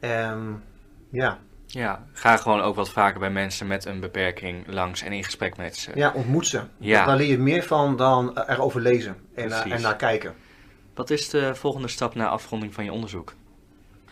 Um, 0.00 0.62
ja. 1.10 1.38
Ja, 1.66 2.04
ga 2.12 2.36
gewoon 2.36 2.60
ook 2.60 2.74
wat 2.74 2.90
vaker 2.90 3.20
bij 3.20 3.30
mensen 3.30 3.66
met 3.66 3.84
een 3.84 4.00
beperking 4.00 4.64
langs 4.66 5.02
en 5.02 5.12
in 5.12 5.24
gesprek 5.24 5.56
met 5.56 5.76
ze. 5.76 5.90
Ja, 5.94 6.12
ontmoet 6.14 6.46
ze. 6.46 6.60
Ja. 6.78 7.06
Daar 7.06 7.16
leer 7.16 7.28
je 7.28 7.38
meer 7.38 7.62
van 7.62 7.96
dan 7.96 8.38
erover 8.38 8.80
lezen 8.80 9.16
en, 9.34 9.52
en 9.52 9.80
naar 9.80 9.96
kijken. 9.96 10.34
Wat 10.94 11.10
is 11.10 11.28
de 11.28 11.54
volgende 11.54 11.88
stap 11.88 12.14
na 12.14 12.28
afronding 12.28 12.74
van 12.74 12.84
je 12.84 12.92
onderzoek? 12.92 13.34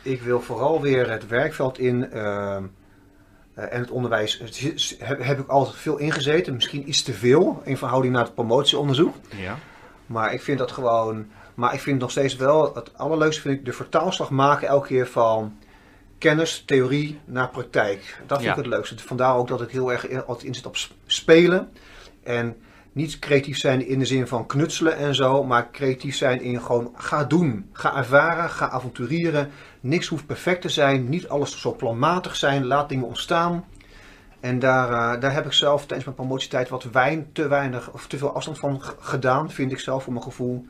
Ik 0.03 0.23
wil 0.23 0.41
vooral 0.41 0.81
weer 0.81 1.11
het 1.11 1.27
werkveld 1.27 1.79
in 1.79 2.11
uh, 2.13 2.57
en 3.55 3.81
het 3.81 3.91
onderwijs. 3.91 4.43
Heb, 4.99 5.23
heb 5.23 5.39
ik 5.39 5.49
altijd 5.49 5.77
veel 5.77 5.97
ingezeten, 5.97 6.55
misschien 6.55 6.89
iets 6.89 7.03
te 7.03 7.13
veel 7.13 7.63
in 7.65 7.77
verhouding 7.77 8.15
naar 8.15 8.25
het 8.25 8.35
promotieonderzoek. 8.35 9.15
Ja. 9.37 9.59
Maar 10.07 10.33
ik 10.33 10.43
vind 10.43 10.59
dat 10.59 10.73
gewoon. 10.73 11.27
Maar 11.61 11.75
ik 11.75 11.81
vind 11.81 12.01
nog 12.01 12.11
steeds 12.11 12.37
wel. 12.37 12.75
Het 12.75 12.99
allerleukste 12.99 13.41
vind 13.41 13.59
ik 13.59 13.65
de 13.65 13.73
vertaalslag 13.73 14.31
maken 14.31 14.69
elke 14.69 14.87
keer 14.87 15.07
van 15.07 15.57
kennis, 16.19 16.63
theorie 16.67 17.21
naar 17.25 17.49
praktijk. 17.49 18.21
Dat 18.27 18.39
vind 18.39 18.43
Ja. 18.43 18.57
ik 18.57 18.65
het 18.65 18.75
leukste. 18.75 18.99
Vandaar 18.99 19.35
ook 19.37 19.49
dat 19.49 19.63
ik 19.63 19.71
heel 19.71 19.93
erg 19.93 20.09
in- 20.09 20.25
altijd 20.25 20.47
inzet 20.47 20.67
op 20.67 20.77
spelen. 21.07 21.69
En 22.23 22.57
niet 22.93 23.19
creatief 23.19 23.59
zijn 23.59 23.87
in 23.87 23.99
de 23.99 24.05
zin 24.05 24.27
van 24.27 24.47
knutselen 24.47 24.97
en 24.97 25.15
zo, 25.15 25.45
maar 25.45 25.71
creatief 25.71 26.17
zijn 26.17 26.41
in 26.43 26.61
gewoon 26.63 26.93
ga 26.97 27.25
doen. 27.25 27.71
Ga 27.73 27.97
ervaren, 27.97 28.51
ga 28.51 28.69
avonturieren. 28.71 29.51
Niks 29.81 30.07
hoeft 30.07 30.27
perfect 30.27 30.63
te 30.63 30.69
zijn, 30.69 31.09
niet 31.09 31.29
alles 31.29 31.61
zo 31.61 31.75
planmatig 31.75 32.37
zijn. 32.37 32.67
Laat 32.67 32.89
dingen 32.89 33.07
ontstaan. 33.07 33.65
En 34.41 34.59
daar, 34.59 35.15
eh, 35.15 35.21
daar 35.21 35.33
heb 35.33 35.47
ik 35.47 35.53
zelf 35.53 35.81
tijdens 35.81 36.05
mijn 36.05 36.17
promotietijd 36.17 36.69
wat 36.69 36.85
wijn, 36.93 37.29
te 37.33 37.49
weinig 37.49 37.93
of 37.93 38.07
te 38.07 38.19
veel 38.19 38.35
afstand 38.35 38.59
van 38.59 38.83
gedaan, 38.99 39.51
vind 39.51 39.73
ik 39.73 39.79
zelf 39.79 40.03
voor 40.03 40.13
mijn 40.13 40.25
gevoel. 40.25 40.67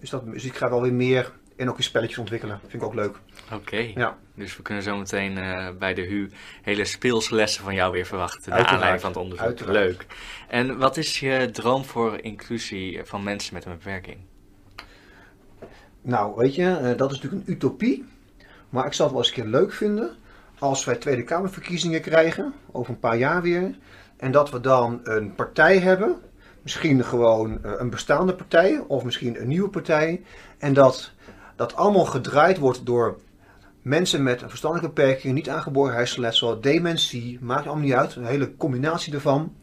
Dus, 0.00 0.10
dat, 0.10 0.32
dus 0.32 0.44
ik 0.44 0.56
ga 0.56 0.70
wel 0.70 0.82
weer 0.82 0.92
meer 0.92 1.32
en 1.56 1.68
ook 1.68 1.76
in 1.76 1.82
spelletjes 1.82 2.18
ontwikkelen. 2.18 2.60
Vind 2.60 2.72
ik 2.72 2.82
ook 2.82 2.94
leuk. 2.94 3.16
Oké. 3.52 3.76
Ja. 3.94 4.18
Dus 4.34 4.56
we 4.56 4.62
kunnen 4.62 4.82
zo 4.82 4.96
meteen 4.96 5.38
eh, 5.38 5.68
bij 5.78 5.94
de 5.94 6.02
HU 6.02 6.30
hele 6.62 6.84
speelse 6.84 7.34
lessen 7.34 7.64
van 7.64 7.74
jou 7.74 7.92
weer 7.92 8.06
verwachten. 8.06 8.50
Naar 8.50 8.66
aanleiding 8.66 9.00
van 9.00 9.10
het 9.10 9.20
onderzoek. 9.20 9.46
Uiteraard. 9.46 9.76
Leuk. 9.76 10.06
En 10.48 10.78
wat 10.78 10.96
is 10.96 11.20
je 11.20 11.48
droom 11.52 11.84
voor 11.84 12.18
inclusie 12.20 13.00
van 13.04 13.22
mensen 13.22 13.54
met 13.54 13.64
een 13.64 13.72
beperking? 13.72 14.18
Nou, 16.02 16.34
weet 16.36 16.54
je, 16.54 16.76
eh, 16.76 16.96
dat 16.96 17.10
is 17.10 17.20
natuurlijk 17.20 17.46
een 17.46 17.54
utopie. 17.54 18.04
Maar 18.68 18.86
ik 18.86 18.92
zou 18.92 19.08
het 19.08 19.18
wel 19.18 19.26
eens 19.26 19.36
een 19.36 19.42
keer 19.42 19.60
leuk 19.60 19.72
vinden 19.72 20.16
als 20.58 20.84
wij 20.84 20.96
Tweede 20.96 21.22
Kamerverkiezingen 21.22 22.00
krijgen, 22.00 22.54
over 22.72 22.92
een 22.92 22.98
paar 22.98 23.16
jaar 23.16 23.42
weer. 23.42 23.74
En 24.16 24.32
dat 24.32 24.50
we 24.50 24.60
dan 24.60 25.00
een 25.02 25.34
partij 25.34 25.78
hebben, 25.78 26.20
misschien 26.62 27.04
gewoon 27.04 27.64
eh, 27.64 27.72
een 27.78 27.90
bestaande 27.90 28.34
partij 28.34 28.84
of 28.86 29.04
misschien 29.04 29.40
een 29.40 29.48
nieuwe 29.48 29.68
partij. 29.68 30.22
En 30.58 30.72
dat 30.72 31.12
dat 31.56 31.74
allemaal 31.74 32.04
gedraaid 32.04 32.58
wordt 32.58 32.86
door 32.86 33.18
mensen 33.82 34.22
met 34.22 34.42
een 34.42 34.48
verstandelijke 34.48 34.94
beperking, 34.94 35.34
niet 35.34 35.48
aangeboren 35.48 35.94
hersenletsel, 35.94 36.60
dementie, 36.60 37.38
maakt 37.40 37.66
allemaal 37.66 37.84
niet 37.84 37.94
uit, 37.94 38.14
een 38.14 38.24
hele 38.24 38.56
combinatie 38.56 39.14
ervan. 39.14 39.56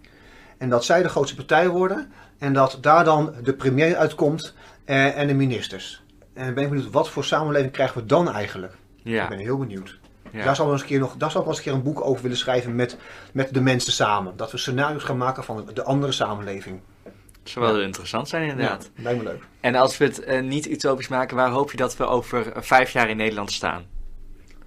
En 0.57 0.69
dat 0.69 0.85
zij 0.85 1.01
de 1.01 1.09
grootste 1.09 1.35
partij 1.35 1.69
worden 1.69 2.12
en 2.38 2.53
dat 2.53 2.77
daar 2.81 3.03
dan 3.03 3.33
de 3.43 3.53
premier 3.53 3.95
uitkomt 3.95 4.53
eh, 4.85 5.17
en 5.17 5.27
de 5.27 5.33
ministers. 5.33 6.03
En 6.33 6.53
ben 6.53 6.63
ik 6.63 6.69
benieuwd, 6.69 6.91
wat 6.91 7.09
voor 7.09 7.23
samenleving 7.23 7.71
krijgen 7.71 8.01
we 8.01 8.05
dan 8.07 8.31
eigenlijk? 8.31 8.73
Ja. 8.95 9.23
Ik 9.23 9.29
ben 9.29 9.38
heel 9.38 9.57
benieuwd. 9.57 9.98
Ja. 10.31 10.43
Daar, 10.43 10.55
zal 10.55 10.65
we 10.65 10.71
eens 10.71 10.81
een 10.81 10.87
keer 10.87 10.99
nog, 10.99 11.15
daar 11.17 11.29
ik 11.29 11.35
wel 11.35 11.47
eens 11.47 11.57
een 11.57 11.63
keer 11.63 11.73
een 11.73 11.83
boek 11.83 12.05
over 12.05 12.21
willen 12.21 12.37
schrijven 12.37 12.75
met, 12.75 12.97
met 13.33 13.53
de 13.53 13.61
mensen 13.61 13.93
samen. 13.93 14.37
Dat 14.37 14.51
we 14.51 14.57
scenario's 14.57 15.03
gaan 15.03 15.17
maken 15.17 15.43
van 15.43 15.69
de 15.73 15.83
andere 15.83 16.11
samenleving. 16.11 16.81
Het 17.03 17.49
zou 17.49 17.65
wel 17.65 17.77
Ja. 17.77 17.85
interessant 17.85 18.27
zijn 18.27 18.49
inderdaad. 18.49 18.89
Ja, 18.95 19.03
lijkt 19.03 19.23
me 19.23 19.29
leuk. 19.29 19.43
En 19.59 19.75
als 19.75 19.97
we 19.97 20.05
het 20.05 20.23
eh, 20.23 20.41
niet 20.41 20.69
utopisch 20.69 21.07
maken, 21.07 21.35
waar 21.35 21.49
hoop 21.49 21.71
je 21.71 21.77
dat 21.77 21.97
we 21.97 22.05
over 22.05 22.51
eh, 22.51 22.61
vijf 22.61 22.91
jaar 22.91 23.09
in 23.09 23.17
Nederland 23.17 23.51
staan? 23.51 23.85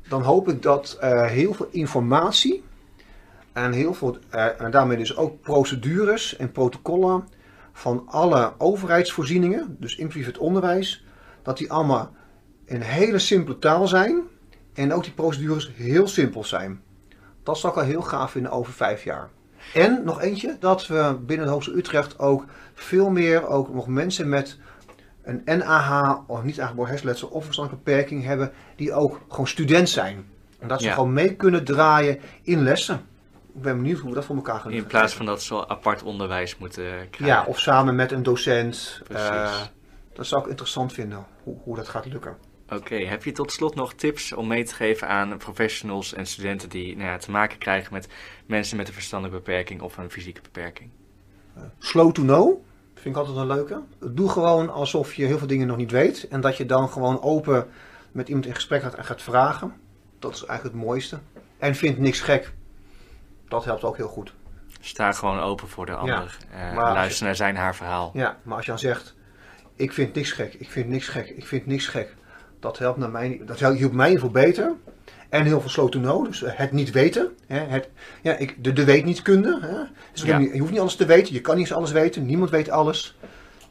Dan 0.09 0.22
hoop 0.22 0.48
ik 0.48 0.62
dat 0.62 0.96
eh, 1.01 1.27
heel 1.27 1.55
veel 1.55 1.68
informatie 1.70 2.62
en 3.53 3.72
heel 3.72 3.94
veel, 3.94 4.18
en 4.31 4.70
daarmee 4.70 4.96
dus 4.96 5.16
ook 5.16 5.40
procedures 5.40 6.37
en 6.37 6.53
protocollen 6.53 7.29
van 7.72 8.03
alle 8.07 8.53
overheidsvoorzieningen, 8.59 9.77
dus 9.81 9.96
inclusief 9.96 10.27
het 10.27 10.38
onderwijs, 10.38 11.05
dat 11.42 11.59
die 11.59 11.72
allemaal 11.72 12.11
in 12.64 12.81
hele 12.81 13.18
simpele 13.18 13.59
taal 13.59 13.88
zijn 13.88 14.22
en 14.75 14.93
ook 14.93 15.03
die 15.03 15.13
procedures 15.13 15.71
heel 15.75 16.09
simpel 16.09 16.45
zijn. 16.45 16.83
Dat 17.43 17.59
zou 17.59 17.73
ik 17.73 17.79
al 17.79 17.85
heel 17.85 18.03
gaaf 18.03 18.31
vinden 18.31 18.53
over 18.53 18.73
vijf 18.73 19.05
jaar. 19.05 19.29
En 19.75 20.03
nog 20.05 20.21
eentje, 20.21 20.57
dat 20.61 20.87
we 20.87 21.17
binnen 21.21 21.47
het 21.47 21.55
Hoogste 21.55 21.77
Utrecht 21.77 22.19
ook 22.19 22.45
veel 22.75 23.11
meer 23.11 23.47
ook 23.47 23.75
nog 23.75 23.87
mensen 23.87 24.29
met 24.29 24.59
een 25.23 25.43
NAH 25.45 26.19
of 26.27 26.43
niet 26.43 26.61
aangeboren 26.61 26.91
hersenletsel 26.91 27.29
of 27.29 27.45
verstandelijke 27.45 27.85
beperking 27.91 28.25
hebben, 28.25 28.53
die 28.77 28.93
ook 28.93 29.21
gewoon 29.29 29.47
student 29.47 29.89
zijn. 29.89 30.25
En 30.59 30.69
dat 30.69 30.81
ze 30.81 30.87
Ja. 30.87 30.95
gewoon 30.95 31.13
mee 31.13 31.35
kunnen 31.35 31.65
draaien 31.65 32.21
in 32.43 32.63
lessen. 32.63 33.01
Ik 33.55 33.63
ben 33.63 33.77
benieuwd 33.77 33.99
hoe 33.99 34.09
we 34.09 34.15
dat 34.15 34.25
voor 34.25 34.37
elkaar 34.37 34.61
gaan 34.61 34.73
In 34.73 34.87
plaats 34.87 35.15
van 35.15 35.27
dat 35.27 35.43
ze 35.43 35.69
apart 35.69 36.03
onderwijs 36.03 36.59
moeten 36.59 36.85
krijgen. 37.11 37.27
Ja, 37.27 37.45
of 37.47 37.61
samen 37.61 37.95
met 37.95 38.13
een 38.13 38.23
docent. 38.23 39.01
Precies. 39.05 39.29
Eh, 39.29 39.61
dat 40.13 40.27
zou 40.27 40.43
ik 40.43 40.49
interessant 40.49 40.93
vinden, 40.93 41.27
hoe, 41.43 41.57
hoe 41.63 41.77
dat 41.77 41.89
gaat 41.89 42.07
lukken. 42.07 42.37
Oké, 42.73 42.95
heb 42.95 43.25
je 43.25 43.33
tot 43.33 43.53
slot 43.53 43.75
nog 43.75 43.95
tips 43.95 44.33
om 44.33 44.47
mee 44.47 44.65
te 44.65 44.75
geven 44.75 45.09
aan 45.09 45.37
professionals 45.37 46.15
en 46.15 46.27
studenten 46.27 46.69
die 46.69 46.97
nou 46.97 47.09
ja, 47.09 47.17
te 47.19 47.31
maken 47.31 47.59
krijgen 47.59 47.93
met 47.93 48.09
mensen 48.47 48.77
met 48.77 48.89
een 48.89 48.95
verstandelijke 48.95 49.45
beperking 49.45 49.81
of 49.81 49.97
een 49.97 50.11
fysieke 50.11 50.41
beperking? 50.41 50.91
Slow 51.79 52.13
to 52.13 52.23
know, 52.23 52.65
vind 52.95 53.15
ik 53.15 53.21
altijd 53.21 53.37
een 53.37 53.47
leuke. 53.47 53.83
Doe 53.99 54.29
gewoon 54.29 54.71
alsof 54.73 55.15
je 55.15 55.25
heel 55.25 55.39
veel 55.39 55.47
dingen 55.47 55.67
nog 55.67 55.77
niet 55.77 55.91
weet. 55.91 56.29
En 56.29 56.41
dat 56.41 56.57
je 56.57 56.67
dan 56.67 56.89
gewoon 56.89 57.23
open 57.23 57.69
met 58.13 58.29
iemand 58.29 58.47
in 58.47 58.55
gesprek 58.55 58.83
gaat 58.83 58.95
en 58.95 59.05
gaat 59.05 59.23
vragen. 59.23 59.73
Dat 60.19 60.35
is 60.35 60.45
eigenlijk 60.45 60.77
het 60.77 60.87
mooiste. 60.87 61.19
En 61.59 61.75
vindt 61.75 61.99
niks 61.99 62.21
gek. 62.21 62.53
Dat 63.49 63.65
helpt 63.65 63.85
ook 63.85 63.97
heel 63.97 64.09
goed. 64.09 64.35
Sta 64.81 65.13
gewoon 65.13 65.41
open 65.41 65.69
voor 65.69 65.87
de 65.87 65.95
ander. 65.95 66.37
Eh, 66.51 66.75
maar- 66.75 66.93
luister 66.93 67.27
naar 67.27 67.37
zijn 67.37 67.57
haar 67.57 67.75
verhaal. 67.75 68.11
Ja, 68.15 68.39
maar 68.43 68.57
als 68.57 68.65
je 68.65 68.71
dan 68.71 68.81
zegt, 68.81 69.15
ik 69.77 69.93
vind 69.93 70.15
niks 70.15 70.33
gek, 70.33 70.55
ik 70.55 70.71
vind 70.71 70.89
niks 70.89 71.09
gek, 71.09 71.29
ik 71.29 71.47
vind 71.47 71.67
niks 71.67 71.87
gek. 71.87 72.15
Dat 72.62 72.79
helpt, 72.79 72.98
naar 72.98 73.11
mij, 73.11 73.40
dat 73.44 73.61
helpt 73.61 73.79
hielp 73.79 73.92
mij 73.92 74.12
geval 74.12 74.31
beter. 74.31 74.72
En 75.29 75.44
heel 75.44 75.61
veel 75.61 75.70
slow 75.70 75.88
to 75.88 75.98
know, 75.98 76.25
dus 76.25 76.42
eh, 76.42 76.53
het 76.55 76.72
niet 76.72 76.90
weten. 76.90 77.37
Hè, 77.46 77.59
het, 77.59 77.88
ja, 78.22 78.37
ik, 78.37 78.64
de, 78.64 78.72
de 78.72 78.85
weet 78.85 79.05
niet 79.05 79.22
kunde. 79.22 79.59
Hè. 79.61 79.77
Dus 80.12 80.22
Ja. 80.22 80.38
Je 80.38 80.59
hoeft 80.59 80.70
niet 80.70 80.81
alles 80.81 80.96
te 80.96 81.07
weten, 81.07 81.35
je 81.35 81.40
kan 81.40 81.57
niet 81.57 81.66
eens 81.66 81.77
alles 81.77 81.92
weten, 81.92 82.27
niemand 82.27 82.51
weet 82.51 82.70
alles. 82.70 83.18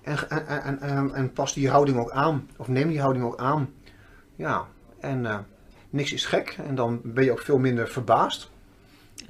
En, 0.01 0.29
en, 0.29 0.47
en, 0.47 0.79
en, 0.79 1.13
en 1.13 1.33
pas 1.33 1.53
die 1.53 1.69
houding 1.69 1.97
ook 1.97 2.11
aan, 2.11 2.49
of 2.57 2.67
neem 2.67 2.87
die 2.89 2.99
houding 2.99 3.25
ook 3.25 3.37
aan. 3.37 3.73
Ja, 4.35 4.67
en 4.99 5.25
eh, 5.25 5.37
niks 5.89 6.13
is 6.13 6.25
gek 6.25 6.57
en 6.67 6.75
dan 6.75 7.01
ben 7.03 7.23
je 7.23 7.31
ook 7.31 7.41
veel 7.41 7.59
minder 7.59 7.87
verbaasd. 7.87 8.51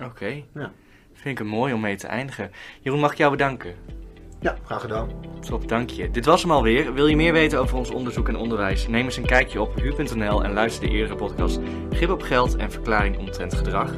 Oké. 0.04 0.44
Ja. 0.54 0.72
Vind 1.14 1.40
ik 1.40 1.46
het 1.46 1.48
mooi 1.48 1.74
om 1.74 1.82
mee 1.82 1.96
te 1.96 2.08
eindigen. 2.08 2.52
Jeroen, 2.80 3.00
mag 3.00 3.12
ik 3.12 3.18
jou 3.18 3.32
bedanken? 3.32 3.76
Ja, 4.42 4.56
graag 4.66 4.82
gedaan. 4.82 5.10
Top, 5.40 5.68
dank 5.68 5.90
je. 5.90 6.12
Dit 6.12 6.26
was 6.26 6.42
hem 6.42 6.52
alweer. 6.52 6.94
Wil 6.94 7.08
je 7.08 7.16
meer 7.16 7.34
weten 7.34 7.60
over 7.60 7.78
ons 7.78 7.92
onderzoek 7.92 8.28
en 8.28 8.36
onderwijs? 8.36 8.88
Neem 8.88 9.06
eens 9.06 9.18
een 9.18 9.26
kijkje 9.26 9.62
op 9.62 9.76
hu.nl 9.76 10.44
en 10.44 10.54
luister 10.54 10.88
de 10.88 10.94
eerdere 10.94 11.16
podcast 11.16 11.60
Grip 11.92 12.10
op 12.10 12.22
Geld 12.22 12.56
en 12.56 12.72
Verklaring 12.72 13.18
omtrent 13.18 13.54
gedrag. 13.54 13.94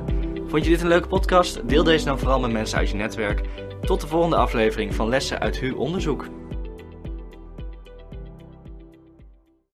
Vond 0.48 0.64
je 0.64 0.70
dit 0.70 0.82
een 0.82 0.88
leuke 0.88 1.08
podcast? 1.08 1.68
Deel 1.68 1.84
deze 1.84 2.06
dan 2.06 2.20
vooral 2.20 2.40
met 2.40 2.52
mensen 2.52 2.78
uit 2.78 2.90
je 2.90 2.96
netwerk. 2.96 3.42
Tot 3.82 4.02
de 4.02 4.08
volgende 4.08 4.36
aflevering 4.36 4.96
van 4.96 5.10
Lessen 5.10 5.40
uit 5.40 5.60
HU 5.60 5.72
Onderzoek. 5.72 6.26